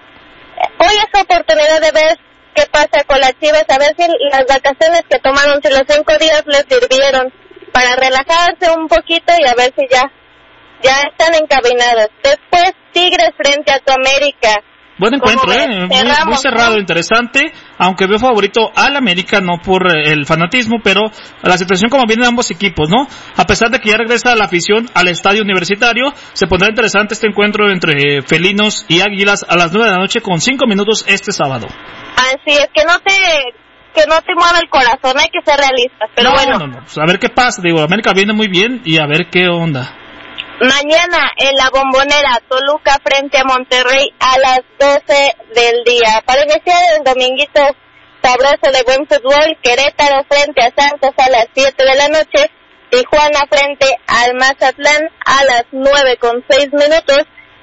Hoy 0.78 0.94
es 0.96 1.20
oportunidad 1.22 1.80
de 1.80 1.90
ver 1.92 2.18
qué 2.54 2.64
pasa 2.70 3.04
con 3.06 3.20
las 3.20 3.38
Chivas, 3.40 3.64
a 3.68 3.78
ver 3.78 3.94
si 3.96 4.06
las 4.30 4.46
vacaciones 4.46 5.02
que 5.08 5.18
tomaron, 5.18 5.60
si 5.62 5.70
los 5.70 5.84
cinco 5.88 6.12
días 6.18 6.42
les 6.46 6.64
sirvieron 6.68 7.32
para 7.72 7.96
relajarse 7.96 8.70
un 8.76 8.88
poquito 8.88 9.32
y 9.38 9.46
a 9.46 9.54
ver 9.54 9.72
si 9.76 9.86
ya, 9.90 10.02
ya 10.82 11.02
están 11.10 11.34
encaminados. 11.34 12.08
Después 12.22 12.72
Tigres 12.92 13.30
frente 13.36 13.72
a 13.72 13.78
tu 13.78 13.92
América. 13.92 14.62
Buen 14.98 15.14
encuentro, 15.14 15.46
¿Cómo 15.46 15.58
eh, 15.58 15.68
muy, 15.68 16.24
muy 16.26 16.36
cerrado, 16.36 16.76
interesante, 16.76 17.52
aunque 17.80 18.06
veo 18.06 18.18
favorito 18.18 18.70
al 18.76 18.94
América, 18.94 19.40
no 19.40 19.58
por 19.64 19.90
eh, 19.90 20.12
el 20.12 20.26
fanatismo, 20.26 20.76
pero 20.84 21.10
la 21.42 21.56
situación 21.56 21.88
como 21.90 22.04
vienen 22.06 22.26
ambos 22.26 22.50
equipos, 22.50 22.90
¿no? 22.90 23.08
A 23.36 23.44
pesar 23.46 23.70
de 23.70 23.78
que 23.78 23.88
ya 23.88 23.96
regresa 23.96 24.36
la 24.36 24.44
afición 24.44 24.86
al 24.92 25.08
estadio 25.08 25.42
universitario, 25.42 26.12
se 26.34 26.46
pondrá 26.46 26.68
interesante 26.68 27.14
este 27.14 27.28
encuentro 27.28 27.70
entre 27.70 28.18
eh, 28.18 28.22
felinos 28.22 28.84
y 28.86 29.00
águilas 29.00 29.46
a 29.48 29.56
las 29.56 29.72
nueve 29.72 29.88
de 29.88 29.94
la 29.94 29.98
noche 29.98 30.20
con 30.20 30.42
cinco 30.42 30.66
minutos 30.66 31.06
este 31.08 31.32
sábado. 31.32 31.68
Así 32.16 32.52
es, 32.52 32.68
que 32.74 32.84
no 32.84 32.98
te, 32.98 33.16
que 33.94 34.06
no 34.06 34.20
te 34.20 34.34
mueva 34.34 34.58
el 34.62 34.68
corazón, 34.68 35.18
hay 35.18 35.30
que 35.30 35.40
ser 35.42 35.58
realistas. 35.58 36.10
Pero 36.14 36.28
no, 36.28 36.36
bueno, 36.36 36.58
no, 36.58 36.66
no, 36.66 36.80
pues 36.80 36.98
a 36.98 37.06
ver 37.06 37.18
qué 37.18 37.30
pasa, 37.30 37.62
digo, 37.64 37.80
América 37.80 38.12
viene 38.12 38.34
muy 38.34 38.48
bien 38.48 38.82
y 38.84 38.98
a 38.98 39.06
ver 39.06 39.30
qué 39.30 39.48
onda. 39.48 39.99
Mañana 40.60 41.32
en 41.38 41.56
la 41.56 41.70
bombonera 41.70 42.40
Toluca 42.48 42.98
frente 43.02 43.38
a 43.38 43.44
Monterrey 43.44 44.12
a 44.20 44.38
las 44.38 44.60
12 44.78 45.36
del 45.54 45.84
día. 45.84 46.22
Para 46.26 46.44
iniciar 46.44 46.96
el 46.96 47.04
dominguito 47.04 47.60
sabroso 48.22 48.70
de 48.70 48.82
buen 48.84 49.06
fútbol, 49.06 49.56
Querétaro 49.62 50.24
frente 50.28 50.62
a 50.62 50.72
Santos 50.76 51.12
a 51.16 51.30
las 51.30 51.46
7 51.54 51.74
de 51.82 51.94
la 51.94 52.08
noche, 52.08 52.50
Tijuana 52.90 53.40
frente 53.50 53.86
al 54.06 54.34
Mazatlán 54.34 55.08
a 55.24 55.44
las 55.44 55.64
9 55.72 56.18
con 56.18 56.44
6 56.48 56.72
minutos 56.72 57.20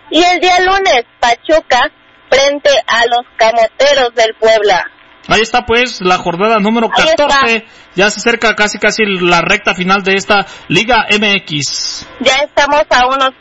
y 0.09 0.23
el 0.23 0.39
día 0.39 0.59
lunes 0.61 1.03
Pachuca 1.19 1.91
frente 2.29 2.71
a 2.87 3.05
los 3.05 3.25
Camoteros 3.37 4.15
del 4.15 4.33
Puebla. 4.39 4.91
Ahí 5.27 5.41
está 5.41 5.65
pues 5.65 6.01
la 6.01 6.17
jornada 6.17 6.59
número 6.59 6.89
Ahí 6.93 7.07
está. 7.09 7.27
14, 7.27 7.65
ya 7.95 8.09
se 8.09 8.19
acerca 8.19 8.55
casi 8.55 8.79
casi 8.79 9.03
la 9.05 9.41
recta 9.41 9.75
final 9.75 10.03
de 10.03 10.13
esta 10.13 10.45
Liga 10.69 11.05
MX. 11.09 12.07
ya 12.21 12.35
estamos 12.45 12.83
a 12.89 13.07
unos... 13.07 13.31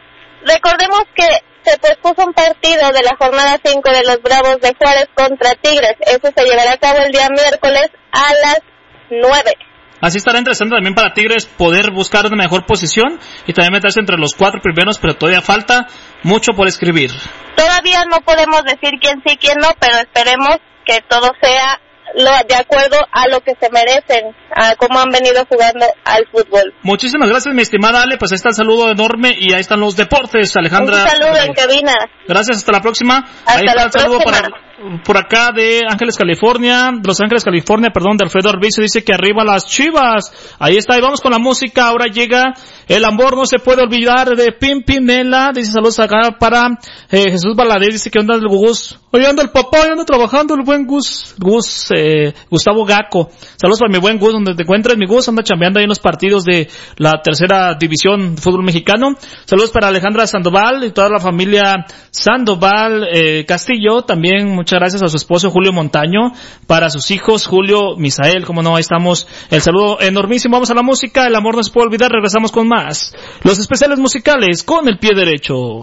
Recordemos 0.44 1.02
que 1.14 1.26
se 1.64 1.78
pospuso 1.78 2.28
un 2.28 2.32
partido 2.32 2.92
de 2.92 3.02
la 3.02 3.16
jornada 3.18 3.58
5 3.64 3.90
de 3.90 4.04
los 4.04 4.22
Bravos 4.22 4.58
de 4.60 4.72
Juárez 4.78 5.08
contra 5.14 5.54
Tigres. 5.60 5.96
Eso 6.00 6.32
se 6.36 6.44
llevará 6.44 6.72
a 6.72 6.76
cabo 6.76 6.98
el 7.00 7.10
día 7.10 7.28
miércoles 7.28 7.90
a 8.12 8.32
las 8.32 8.60
9. 9.10 9.52
Así 10.00 10.18
estará 10.18 10.38
interesante 10.38 10.74
también 10.74 10.94
para 10.94 11.14
Tigres 11.14 11.46
poder 11.46 11.90
buscar 11.90 12.26
una 12.26 12.36
mejor 12.36 12.66
posición 12.66 13.18
y 13.46 13.52
también 13.52 13.72
meterse 13.72 13.98
entre 13.98 14.18
los 14.18 14.34
cuatro 14.34 14.60
primeros, 14.60 14.98
pero 14.98 15.14
todavía 15.14 15.40
falta 15.40 15.88
mucho 16.22 16.52
por 16.52 16.68
escribir. 16.68 17.10
Todavía 17.56 18.04
no 18.04 18.18
podemos 18.20 18.62
decir 18.64 19.00
quién 19.00 19.22
sí, 19.26 19.36
quién 19.40 19.56
no, 19.60 19.70
pero 19.80 19.98
esperemos 19.98 20.58
que 20.86 21.02
todo 21.02 21.32
sea 21.42 21.80
lo, 22.14 22.30
de 22.48 22.54
acuerdo 22.54 22.96
a 23.12 23.28
lo 23.28 23.40
que 23.40 23.52
se 23.60 23.70
merecen, 23.70 24.34
a 24.54 24.74
cómo 24.76 24.98
han 25.00 25.10
venido 25.10 25.44
jugando 25.48 25.86
al 26.04 26.26
fútbol. 26.30 26.74
Muchísimas 26.82 27.28
gracias, 27.28 27.54
mi 27.54 27.62
estimada 27.62 28.02
Ale. 28.02 28.16
Pues 28.18 28.32
ahí 28.32 28.36
está 28.36 28.50
el 28.50 28.54
saludo 28.54 28.90
enorme 28.90 29.36
y 29.38 29.52
ahí 29.52 29.60
están 29.60 29.80
los 29.80 29.96
deportes, 29.96 30.56
Alejandra. 30.56 31.02
Un 31.02 31.08
saludo 31.08 31.42
en 31.42 31.54
cabina. 31.54 31.94
Gracias, 32.26 32.58
hasta 32.58 32.72
la 32.72 32.80
próxima. 32.80 33.18
Hasta 33.18 33.52
ahí 33.52 33.64
está 33.66 33.74
la 33.74 33.82
el 33.84 33.92
saludo 33.92 34.18
próxima. 34.20 34.48
para, 34.48 35.02
por 35.04 35.16
acá 35.16 35.50
de 35.54 35.80
Ángeles, 35.88 36.16
California, 36.16 36.90
de 36.92 37.06
Los 37.06 37.20
Ángeles, 37.20 37.44
California, 37.44 37.90
perdón, 37.92 38.16
de 38.16 38.24
Alfredo 38.26 38.50
Arbizo, 38.50 38.82
dice 38.82 39.02
que 39.02 39.14
arriba 39.14 39.44
las 39.44 39.66
chivas. 39.66 40.54
Ahí 40.58 40.76
está, 40.76 40.98
y 40.98 41.00
vamos 41.00 41.20
con 41.20 41.32
la 41.32 41.38
música. 41.38 41.88
Ahora 41.88 42.06
llega 42.06 42.52
el 42.86 43.04
amor, 43.04 43.36
no 43.36 43.46
se 43.46 43.58
puede 43.58 43.82
olvidar 43.82 44.28
de 44.36 44.52
Pimpinela. 44.52 45.50
Dice 45.54 45.72
saludos 45.72 45.98
acá 45.98 46.36
para 46.38 46.78
eh, 47.10 47.30
Jesús 47.30 47.54
Baladés, 47.56 47.94
dice 47.94 48.10
que 48.10 48.18
anda 48.18 48.34
el 48.34 48.46
Gus. 48.46 48.98
Oye, 49.12 49.26
anda 49.26 49.42
el 49.42 49.50
papá, 49.50 49.84
anda 49.90 50.04
trabajando 50.04 50.54
el 50.54 50.62
buen 50.62 50.86
Gus, 50.86 51.34
Gus, 51.38 51.90
Gustavo 52.50 52.84
Gaco. 52.84 53.30
Saludos 53.56 53.80
para 53.80 53.92
mi 53.92 53.98
buen 53.98 54.18
Gus, 54.18 54.32
donde 54.32 54.54
te 54.54 54.62
encuentres, 54.62 54.96
mi 54.96 55.06
Gus, 55.06 55.28
anda 55.28 55.42
chambeando 55.42 55.78
ahí 55.78 55.84
en 55.84 55.88
los 55.88 55.98
partidos 55.98 56.44
de 56.44 56.68
la 56.96 57.20
tercera 57.22 57.74
división 57.74 58.36
de 58.36 58.42
fútbol 58.42 58.64
mexicano. 58.64 59.14
Saludos 59.44 59.70
para 59.70 59.88
Alejandra 59.88 60.26
Sandoval 60.26 60.84
y 60.84 60.90
toda 60.90 61.08
la 61.08 61.20
familia 61.20 61.86
Sandoval 62.10 63.08
eh, 63.12 63.44
Castillo. 63.46 64.02
También 64.02 64.48
muchas 64.48 64.78
gracias 64.78 65.02
a 65.02 65.08
su 65.08 65.16
esposo 65.16 65.50
Julio 65.50 65.72
Montaño, 65.72 66.32
para 66.66 66.90
sus 66.90 67.10
hijos 67.10 67.46
Julio 67.46 67.96
Misael, 67.96 68.44
como 68.44 68.62
no, 68.62 68.76
ahí 68.76 68.80
estamos. 68.80 69.26
El 69.50 69.60
saludo 69.60 70.00
enormísimo. 70.00 70.54
Vamos 70.54 70.70
a 70.70 70.74
la 70.74 70.82
música, 70.82 71.26
el 71.26 71.34
amor 71.34 71.56
no 71.56 71.62
se 71.62 71.72
puede 71.72 71.86
olvidar, 71.86 72.10
regresamos 72.10 72.52
con 72.52 72.68
más. 72.68 73.14
Los 73.42 73.58
especiales 73.58 73.98
musicales 73.98 74.62
con 74.62 74.88
el 74.88 74.98
pie 74.98 75.12
derecho. 75.14 75.82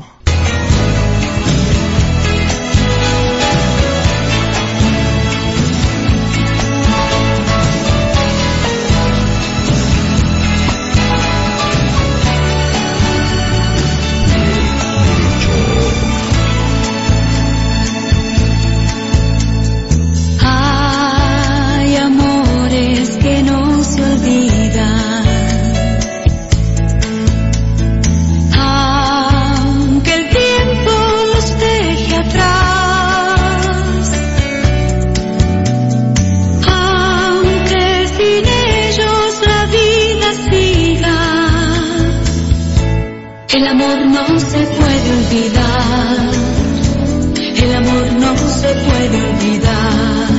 El 47.55 47.75
amor 47.75 48.05
no 48.19 48.37
se 48.37 48.67
puede 48.67 49.19
olvidar. 49.31 50.29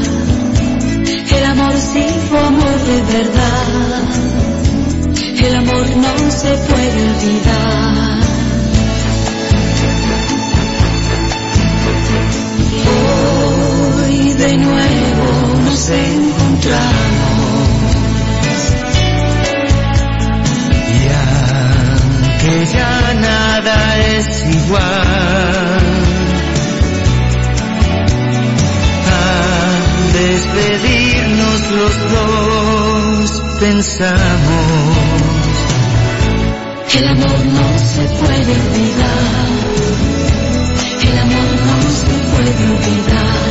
El 1.37 1.45
amor 1.47 1.73
sí 1.73 2.07
fue 2.29 2.39
amor 2.39 2.79
de 2.87 3.03
verdad. 3.13 4.03
El 5.37 5.57
amor 5.57 5.97
no 5.97 6.31
se 6.31 6.57
puede 6.69 7.11
olvidar. 7.11 8.21
Hoy 14.07 14.33
de 14.35 14.57
nuevo 14.59 15.61
nos 15.65 15.91
encontramos. 15.91 17.14
Aunque 22.45 22.67
ya 22.67 23.15
nada 23.15 23.99
es 23.99 24.45
igual, 24.47 24.83
al 29.13 30.13
despedirnos 30.13 31.71
los 31.71 31.95
dos 32.11 33.43
pensamos, 33.61 34.97
El 36.97 37.09
amor 37.09 37.45
no 37.47 37.79
se 37.79 38.03
puede 38.21 38.53
olvidar. 38.53 39.49
El 41.03 41.19
amor 41.19 41.51
no 41.67 41.79
se 41.91 42.15
puede 42.31 42.63
olvidar. 42.71 43.45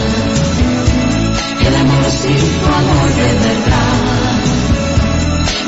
El 1.67 1.75
amor 1.75 2.05
sí 2.09 2.35
fue 2.61 2.73
amor 2.73 3.09
de 3.15 3.29
verdad. 3.47 4.33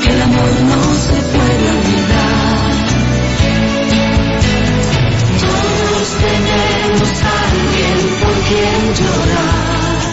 El 0.08 0.22
amor 0.22 0.52
no 0.70 0.80
se 0.94 1.16
puede 1.36 1.70
olvidar. 1.70 1.75
Quien 8.48 8.94
llorar. 8.94 10.06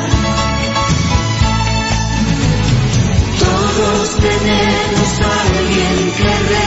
Todos 3.39 4.17
tenemos 4.17 5.21
a 5.21 5.41
alguien 5.41 6.11
que 6.17 6.62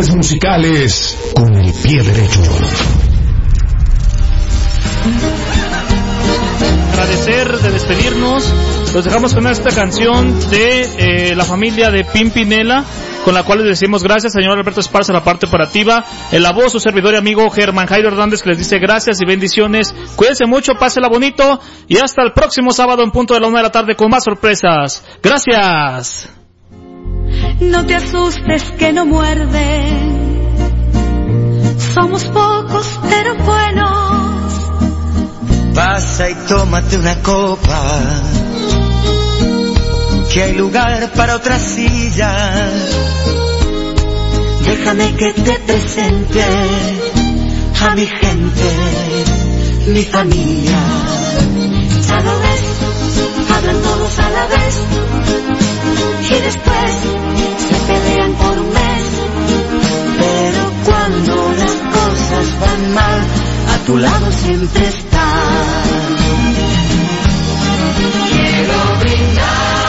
especiales 0.00 0.16
musicales 0.16 1.18
con 1.34 1.54
el 1.54 1.72
pie 1.72 2.02
derecho. 2.02 2.40
agradecer 6.92 7.58
de 7.58 7.70
despedirnos. 7.70 8.52
Los 8.94 9.04
dejamos 9.04 9.34
con 9.34 9.46
esta 9.46 9.70
canción 9.70 10.38
de 10.50 11.30
eh, 11.30 11.34
la 11.34 11.44
familia 11.44 11.90
de 11.90 12.04
Pimpinela, 12.04 12.84
con 13.24 13.34
la 13.34 13.42
cual 13.42 13.60
les 13.60 13.68
decimos 13.68 14.02
gracias, 14.02 14.32
señor 14.32 14.58
Alberto 14.58 14.80
Esparza, 14.80 15.12
la 15.12 15.24
parte 15.24 15.46
operativa. 15.46 16.04
En 16.30 16.42
la 16.42 16.52
voz, 16.52 16.72
su 16.72 16.80
servidor 16.80 17.14
y 17.14 17.16
amigo 17.16 17.48
Germán 17.50 17.86
Jairo 17.86 18.08
Hernández, 18.08 18.42
que 18.42 18.50
les 18.50 18.58
dice 18.58 18.78
gracias 18.78 19.20
y 19.20 19.26
bendiciones. 19.26 19.94
Cuídense 20.16 20.46
mucho, 20.46 20.74
pásela 20.74 21.08
bonito 21.08 21.60
y 21.88 21.98
hasta 21.98 22.22
el 22.22 22.32
próximo 22.32 22.72
sábado 22.72 23.02
en 23.02 23.10
punto 23.10 23.34
de 23.34 23.40
la 23.40 23.48
una 23.48 23.58
de 23.58 23.64
la 23.64 23.72
tarde 23.72 23.96
con 23.96 24.10
más 24.10 24.24
sorpresas. 24.24 25.02
Gracias. 25.22 26.39
No 27.60 27.84
te 27.84 27.94
asustes 27.94 28.70
que 28.78 28.92
no 28.92 29.04
muerden. 29.04 30.20
Somos 31.94 32.24
pocos 32.24 33.00
pero 33.08 33.34
buenos. 33.36 34.52
Pasa 35.74 36.30
y 36.30 36.34
tómate 36.48 36.96
una 36.96 37.16
copa, 37.22 37.82
que 40.32 40.42
hay 40.42 40.54
lugar 40.54 41.10
para 41.12 41.36
otra 41.36 41.58
silla. 41.58 42.52
Déjame 44.64 45.14
que 45.16 45.32
te 45.32 45.58
presente 45.60 46.44
a 47.82 47.94
mi 47.94 48.06
gente, 48.06 48.70
mi 49.88 50.04
familia. 50.04 50.78
Ya 52.08 52.20
lo 52.20 52.40
ves, 52.40 52.62
hablan 53.54 53.82
todos 53.82 54.18
a 54.18 54.30
la 54.30 54.46
vez 54.46 54.80
y 56.30 56.34
después 56.40 57.49
pelean 57.88 58.32
por 58.34 58.58
un 58.58 58.68
mes. 58.68 59.06
Pero 60.18 60.72
cuando 60.86 61.52
las 61.58 61.76
cosas 61.96 62.60
van 62.60 62.94
mal, 62.94 63.20
a 63.74 63.86
tu 63.86 63.96
lado 63.96 64.32
siempre 64.32 64.86
está. 64.86 65.26
Quiero 68.30 68.78
brindar 69.00 69.79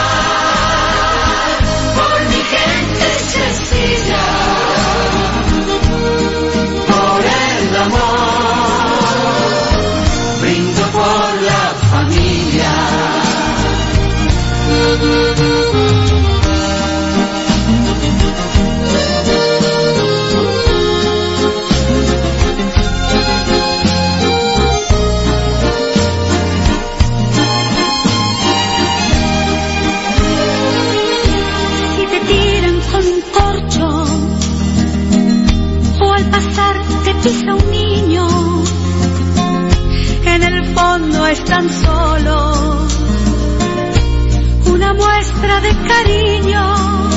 muestra 45.41 45.61
de 45.61 45.75
cariño. 45.87 47.09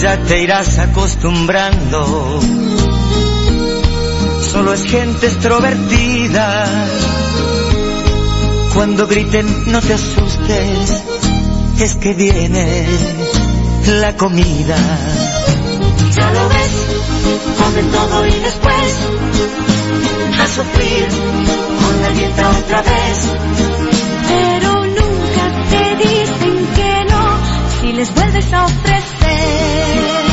Ya 0.00 0.16
te 0.24 0.42
irás 0.42 0.78
acostumbrando. 0.78 2.40
Solo 4.40 4.72
es 4.72 4.84
gente 4.84 5.26
extrovertida. 5.26 6.66
Cuando 8.74 9.06
griten 9.06 9.70
no 9.70 9.80
te 9.80 9.94
asustes, 9.94 11.02
es 11.78 11.94
que 11.96 12.14
viene 12.14 12.86
la 14.00 14.16
comida. 14.16 14.76
Ya 16.16 16.30
lo 16.32 16.48
ves, 16.48 16.72
comen 17.58 17.90
todo 17.90 18.26
y 18.26 18.32
después 18.32 18.98
a 20.40 20.46
sufrir 20.46 21.06
con 21.08 22.02
la 22.02 22.08
dieta 22.10 22.50
otra 22.50 22.82
vez. 22.82 23.51
Les 28.02 28.14
vuelves 28.14 28.52
a 28.52 28.64
ofrecer. 28.64 30.24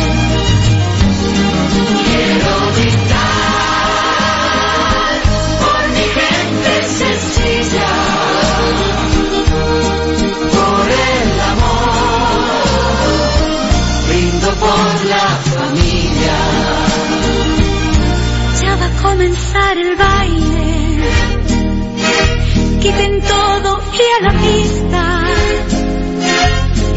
Quiero 2.08 2.52
brindar 2.76 3.20
por 5.64 5.82
mi 5.96 6.06
gente 6.18 6.72
sencilla, 7.00 7.92
por 10.56 10.86
el 11.14 11.30
amor, 11.54 12.48
brindo 14.08 14.48
por 14.66 14.90
la 15.14 15.28
familia. 15.58 16.38
Ya 18.64 18.74
va 18.78 18.88
a 18.88 18.94
comenzar 19.04 19.78
el 19.78 19.96
baile, 19.96 21.04
quiten 22.82 23.22
todo 23.22 23.80
y 23.94 24.02
a 24.18 24.20
la 24.28 24.34
pista, 24.42 25.19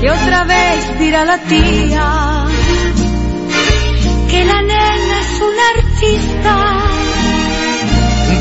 que 0.03 0.11
otra 0.11 0.43
vez 0.43 0.99
dirá 0.99 1.25
la 1.25 1.39
tía, 1.39 2.45
que 4.29 4.45
la 4.45 4.61
nena 4.63 5.21
es 5.21 5.41
una 5.51 5.65
artista. 5.77 6.55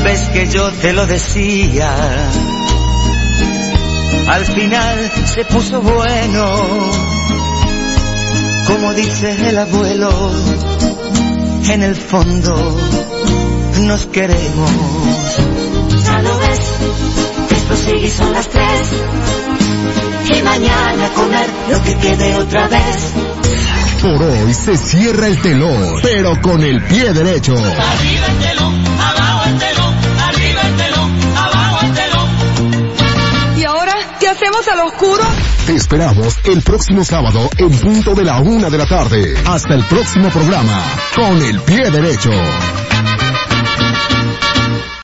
Ves 0.02 0.20
que 0.32 0.48
yo 0.48 0.72
te 0.72 0.92
lo 0.92 1.06
decía. 1.06 1.94
Al 4.26 4.44
final 4.44 5.12
se 5.32 5.44
puso 5.44 5.80
bueno. 5.80 6.46
Como 8.66 8.92
dice 8.94 9.48
el 9.48 9.56
abuelo, 9.56 10.32
en 11.68 11.82
el 11.84 11.94
fondo 11.94 12.76
nos 13.82 14.06
queremos. 14.06 14.70
Ya 16.06 16.22
lo 16.22 16.38
ves, 16.38 16.60
esto 17.50 17.76
sigue 17.76 18.06
y 18.06 18.10
son 18.10 18.32
las 18.32 18.48
tres. 18.48 18.88
Y 20.36 20.42
mañana 20.42 21.08
comer 21.14 21.50
lo 21.70 21.82
que 21.82 21.96
quede 21.96 22.36
otra 22.36 22.68
vez. 22.68 23.12
Por 24.00 24.22
hoy 24.22 24.54
se 24.54 24.76
cierra 24.76 25.28
el 25.28 25.40
telón, 25.40 25.94
pero 26.02 26.40
con 26.40 26.62
el 26.62 26.82
pie 26.84 27.12
derecho. 27.12 27.52
Arriba 27.52 28.26
el 28.26 28.38
telón, 28.38 28.84
abajo 28.98 29.48
el 29.48 29.58
telón, 29.58 29.94
arriba 30.18 30.60
el 30.62 30.76
telón, 30.76 31.36
abajo 31.36 31.86
el 31.86 31.92
telón. 31.92 33.58
¿Y 33.58 33.64
ahora 33.64 33.92
qué 34.18 34.28
hacemos 34.28 34.66
al 34.68 34.80
oscuro? 34.80 35.22
Te 35.66 35.76
esperamos 35.76 36.38
el 36.44 36.62
próximo 36.62 37.04
sábado 37.04 37.48
en 37.58 37.70
punto 37.70 38.14
de 38.14 38.24
la 38.24 38.40
una 38.40 38.70
de 38.70 38.78
la 38.78 38.86
tarde. 38.86 39.34
Hasta 39.46 39.74
el 39.74 39.84
próximo 39.84 40.30
programa, 40.30 40.82
con 41.14 41.40
el 41.42 41.60
pie 41.60 41.90
derecho. 41.90 42.30